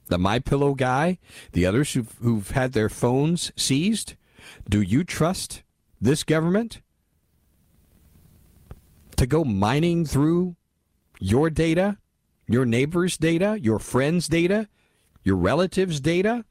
the 0.07 0.17
My 0.17 0.39
Pillow 0.39 0.73
guy, 0.73 1.19
the 1.53 1.65
others 1.65 1.93
who've, 1.93 2.13
who've 2.21 2.51
had 2.51 2.73
their 2.73 2.89
phones 2.89 3.51
seized, 3.55 4.15
do 4.69 4.81
you 4.81 5.03
trust 5.03 5.63
this 5.99 6.23
government 6.23 6.81
to 9.17 9.25
go 9.25 9.43
mining 9.43 10.05
through 10.05 10.55
your 11.19 11.49
data, 11.49 11.97
your 12.47 12.65
neighbor's 12.65 13.17
data, 13.17 13.59
your 13.61 13.79
friend's 13.79 14.27
data, 14.27 14.67
your 15.23 15.35
relatives' 15.35 15.99
data? 15.99 16.45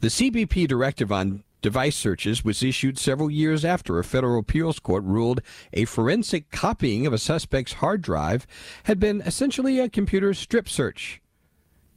The 0.00 0.08
CBP 0.08 0.66
directive 0.68 1.12
on 1.12 1.44
device 1.62 1.96
searches 1.96 2.44
was 2.44 2.62
issued 2.62 2.98
several 2.98 3.30
years 3.30 3.64
after 3.64 3.98
a 3.98 4.04
federal 4.04 4.38
appeals 4.38 4.78
court 4.78 5.04
ruled 5.04 5.42
a 5.72 5.84
forensic 5.84 6.50
copying 6.50 7.06
of 7.06 7.12
a 7.12 7.18
suspect's 7.18 7.74
hard 7.74 8.02
drive 8.02 8.46
had 8.84 8.98
been 8.98 9.20
essentially 9.22 9.78
a 9.78 9.88
computer 9.88 10.32
strip 10.34 10.68
search. 10.68 11.19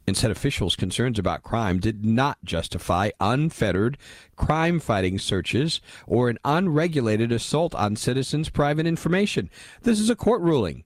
And 0.06 0.18
said 0.18 0.32
officials' 0.32 0.76
concerns 0.76 1.18
about 1.18 1.44
crime 1.44 1.80
did 1.80 2.06
not 2.06 2.38
justify 2.44 3.10
unfettered 3.20 3.98
crime 4.36 4.80
fighting 4.80 5.18
searches 5.18 5.80
or 6.06 6.30
an 6.30 6.38
unregulated 6.44 7.32
assault 7.32 7.74
on 7.76 7.96
citizens' 7.96 8.50
private 8.50 8.86
information. 8.86 9.50
This 9.84 10.00
is 10.00 10.10
a 10.10 10.16
court 10.16 10.42
ruling. 10.42 10.84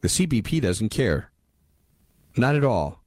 The 0.00 0.08
CBP 0.08 0.60
doesn't 0.60 0.88
care. 0.88 1.30
Not 2.36 2.56
at 2.56 2.64
all. 2.64 3.01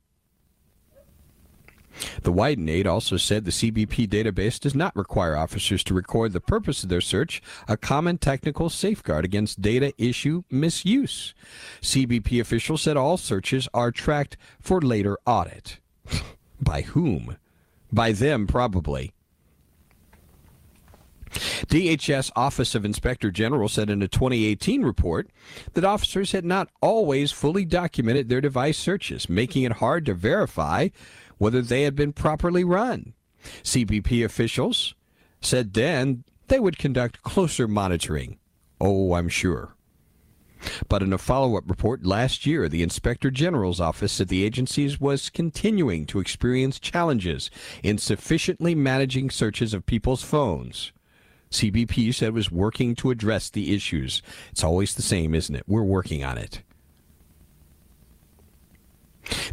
The 2.21 2.33
Wyden 2.33 2.69
aide 2.69 2.87
also 2.87 3.17
said 3.17 3.45
the 3.45 3.51
CBP 3.51 4.07
database 4.07 4.59
does 4.59 4.75
not 4.75 4.95
require 4.95 5.35
officers 5.35 5.83
to 5.85 5.93
record 5.93 6.33
the 6.33 6.41
purpose 6.41 6.83
of 6.83 6.89
their 6.89 7.01
search, 7.01 7.41
a 7.67 7.77
common 7.77 8.17
technical 8.17 8.69
safeguard 8.69 9.25
against 9.25 9.61
data 9.61 9.93
issue 9.97 10.43
misuse. 10.49 11.33
CBP 11.81 12.39
officials 12.39 12.81
said 12.81 12.97
all 12.97 13.17
searches 13.17 13.67
are 13.73 13.91
tracked 13.91 14.37
for 14.59 14.81
later 14.81 15.17
audit. 15.25 15.79
By 16.61 16.81
whom? 16.81 17.37
By 17.91 18.11
them, 18.11 18.47
probably. 18.47 19.13
DHS 21.67 22.31
Office 22.35 22.75
of 22.75 22.85
Inspector 22.85 23.29
General 23.31 23.67
said 23.67 23.89
in 23.89 24.01
a 24.01 24.07
2018 24.07 24.83
report 24.83 25.29
that 25.73 25.83
officers 25.83 26.31
had 26.31 26.45
not 26.45 26.69
always 26.81 27.31
fully 27.31 27.65
documented 27.65 28.29
their 28.29 28.41
device 28.41 28.77
searches, 28.77 29.29
making 29.29 29.63
it 29.63 29.73
hard 29.73 30.05
to 30.05 30.13
verify 30.13 30.89
whether 31.37 31.61
they 31.61 31.83
had 31.83 31.95
been 31.95 32.13
properly 32.13 32.63
run. 32.63 33.13
CBP 33.63 34.23
officials 34.23 34.95
said 35.41 35.73
then 35.73 36.23
they 36.47 36.59
would 36.59 36.77
conduct 36.77 37.23
closer 37.23 37.67
monitoring. 37.67 38.37
Oh, 38.79 39.13
I'm 39.13 39.29
sure. 39.29 39.75
But 40.87 41.03
in 41.03 41.13
a 41.13 41.17
follow 41.17 41.57
up 41.57 41.69
report 41.69 42.05
last 42.05 42.45
year, 42.45 42.67
the 42.67 42.81
Inspector 42.81 43.29
General's 43.31 43.79
office 43.79 44.13
said 44.13 44.29
the 44.29 44.43
agency 44.43 44.95
was 44.99 45.29
continuing 45.29 46.05
to 46.07 46.19
experience 46.19 46.79
challenges 46.79 47.51
in 47.83 47.97
sufficiently 47.97 48.73
managing 48.73 49.29
searches 49.29 49.73
of 49.73 49.85
people's 49.85 50.23
phones. 50.23 50.91
CBP 51.51 52.13
said 52.13 52.33
was 52.33 52.51
working 52.51 52.95
to 52.95 53.11
address 53.11 53.49
the 53.49 53.73
issues. 53.73 54.21
It's 54.51 54.63
always 54.63 54.95
the 54.95 55.01
same, 55.01 55.35
isn't 55.35 55.55
it? 55.55 55.63
We're 55.67 55.83
working 55.83 56.23
on 56.23 56.37
it. 56.37 56.63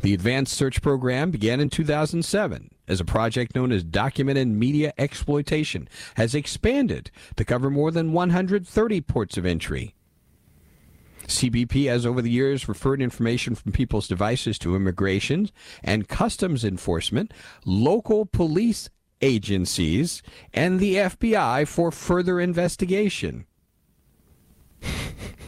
The 0.02 0.14
Advanced 0.14 0.54
Search 0.54 0.82
Program 0.82 1.30
began 1.30 1.60
in 1.60 1.70
2007 1.70 2.70
as 2.88 3.00
a 3.00 3.04
project 3.04 3.54
known 3.54 3.72
as 3.72 3.84
Documented 3.84 4.48
Media 4.48 4.92
Exploitation 4.98 5.88
has 6.16 6.34
expanded 6.34 7.10
to 7.36 7.44
cover 7.44 7.70
more 7.70 7.90
than 7.90 8.12
130 8.12 9.00
ports 9.02 9.36
of 9.36 9.46
entry. 9.46 9.94
CBP 11.26 11.86
has 11.86 12.04
over 12.04 12.20
the 12.20 12.30
years 12.30 12.68
referred 12.68 13.00
information 13.00 13.54
from 13.54 13.72
people's 13.72 14.08
devices 14.08 14.58
to 14.58 14.76
immigration 14.76 15.50
and 15.82 16.08
customs 16.08 16.64
enforcement, 16.64 17.32
local 17.64 18.26
police 18.26 18.90
agencies, 19.20 20.22
and 20.52 20.80
the 20.80 20.96
FBI 20.96 21.66
for 21.66 21.90
further 21.90 22.40
investigation. 22.40 23.46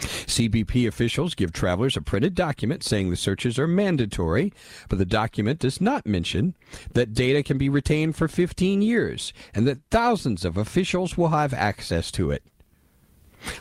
CBP 0.00 0.86
officials 0.86 1.34
give 1.34 1.52
travelers 1.52 1.96
a 1.96 2.02
printed 2.02 2.34
document 2.34 2.82
saying 2.82 3.10
the 3.10 3.16
searches 3.16 3.58
are 3.58 3.66
mandatory, 3.66 4.52
but 4.88 4.98
the 4.98 5.04
document 5.04 5.58
does 5.58 5.80
not 5.80 6.06
mention 6.06 6.54
that 6.92 7.14
data 7.14 7.42
can 7.42 7.58
be 7.58 7.68
retained 7.68 8.16
for 8.16 8.28
15 8.28 8.82
years 8.82 9.32
and 9.54 9.66
that 9.66 9.80
thousands 9.90 10.44
of 10.44 10.56
officials 10.56 11.16
will 11.16 11.28
have 11.28 11.52
access 11.52 12.10
to 12.12 12.30
it. 12.30 12.42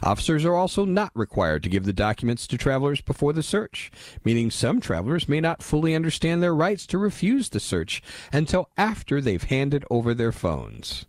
Officers 0.03 0.43
are 0.45 0.55
also 0.55 0.85
not 0.85 1.11
required 1.15 1.63
to 1.63 1.69
give 1.69 1.85
the 1.85 1.93
documents 1.93 2.47
to 2.47 2.57
travelers 2.57 3.01
before 3.01 3.33
the 3.33 3.43
search, 3.43 3.91
meaning 4.23 4.51
some 4.51 4.81
travelers 4.81 5.29
may 5.29 5.39
not 5.39 5.63
fully 5.63 5.95
understand 5.95 6.43
their 6.43 6.55
rights 6.55 6.85
to 6.87 6.97
refuse 6.97 7.49
the 7.49 7.59
search 7.59 8.01
until 8.33 8.69
after 8.77 9.21
they've 9.21 9.43
handed 9.43 9.85
over 9.89 10.13
their 10.13 10.31
phones. 10.31 11.05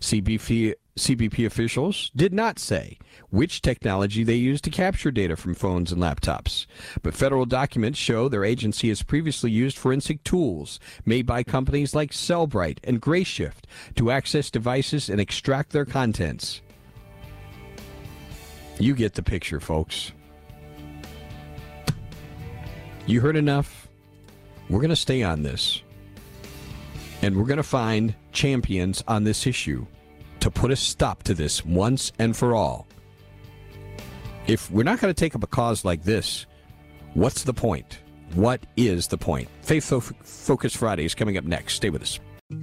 CBP, 0.00 0.74
CBP 0.96 1.46
officials 1.46 2.10
did 2.14 2.32
not 2.32 2.58
say 2.58 2.98
which 3.30 3.62
technology 3.62 4.24
they 4.24 4.34
use 4.34 4.60
to 4.60 4.70
capture 4.70 5.10
data 5.10 5.36
from 5.36 5.54
phones 5.54 5.92
and 5.92 6.02
laptops, 6.02 6.66
but 7.02 7.14
federal 7.14 7.46
documents 7.46 7.98
show 7.98 8.28
their 8.28 8.44
agency 8.44 8.88
has 8.88 9.02
previously 9.02 9.50
used 9.50 9.78
forensic 9.78 10.22
tools 10.24 10.80
made 11.04 11.26
by 11.26 11.42
companies 11.42 11.94
like 11.94 12.10
Cellebrite 12.10 12.78
and 12.84 13.00
Grayshift 13.00 13.64
to 13.94 14.10
access 14.10 14.50
devices 14.50 15.08
and 15.08 15.20
extract 15.20 15.70
their 15.70 15.84
contents. 15.84 16.60
You 18.78 18.94
get 18.94 19.14
the 19.14 19.22
picture, 19.22 19.60
folks. 19.60 20.12
You 23.06 23.20
heard 23.20 23.36
enough? 23.36 23.88
We're 24.68 24.80
going 24.80 24.90
to 24.90 24.96
stay 24.96 25.22
on 25.22 25.42
this. 25.42 25.82
And 27.22 27.36
we're 27.36 27.44
going 27.44 27.58
to 27.58 27.62
find 27.62 28.14
champions 28.32 29.04
on 29.06 29.24
this 29.24 29.46
issue 29.46 29.86
to 30.40 30.50
put 30.50 30.70
a 30.70 30.76
stop 30.76 31.22
to 31.24 31.34
this 31.34 31.64
once 31.64 32.12
and 32.18 32.36
for 32.36 32.54
all. 32.54 32.86
If 34.46 34.70
we're 34.70 34.84
not 34.84 35.00
going 35.00 35.12
to 35.12 35.18
take 35.18 35.34
up 35.34 35.42
a 35.42 35.46
cause 35.46 35.84
like 35.84 36.02
this, 36.02 36.46
what's 37.14 37.44
the 37.44 37.52
point? 37.52 38.00
What 38.34 38.64
is 38.76 39.06
the 39.06 39.18
point? 39.18 39.48
Faith 39.62 39.84
Focus 40.24 40.74
Friday 40.74 41.04
is 41.04 41.14
coming 41.14 41.36
up 41.36 41.44
next. 41.44 41.74
Stay 41.74 41.90
with 41.90 42.02
us. 42.02 42.20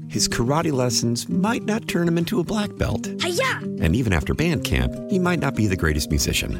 His 0.10 0.28
karate 0.28 0.74
lessons 0.74 1.30
might 1.30 1.64
not 1.64 1.88
turn 1.88 2.08
him 2.08 2.18
into 2.18 2.40
a 2.40 2.44
black 2.44 2.76
belt. 2.78 3.08
Hi-ya! 3.22 3.60
And 3.82 3.96
even 3.96 4.12
after 4.12 4.34
band 4.34 4.66
camp, 4.66 4.94
he 5.10 5.20
might 5.20 5.40
not 5.40 5.56
be 5.56 5.68
the 5.68 5.78
greatest 5.78 6.10
musician. 6.10 6.60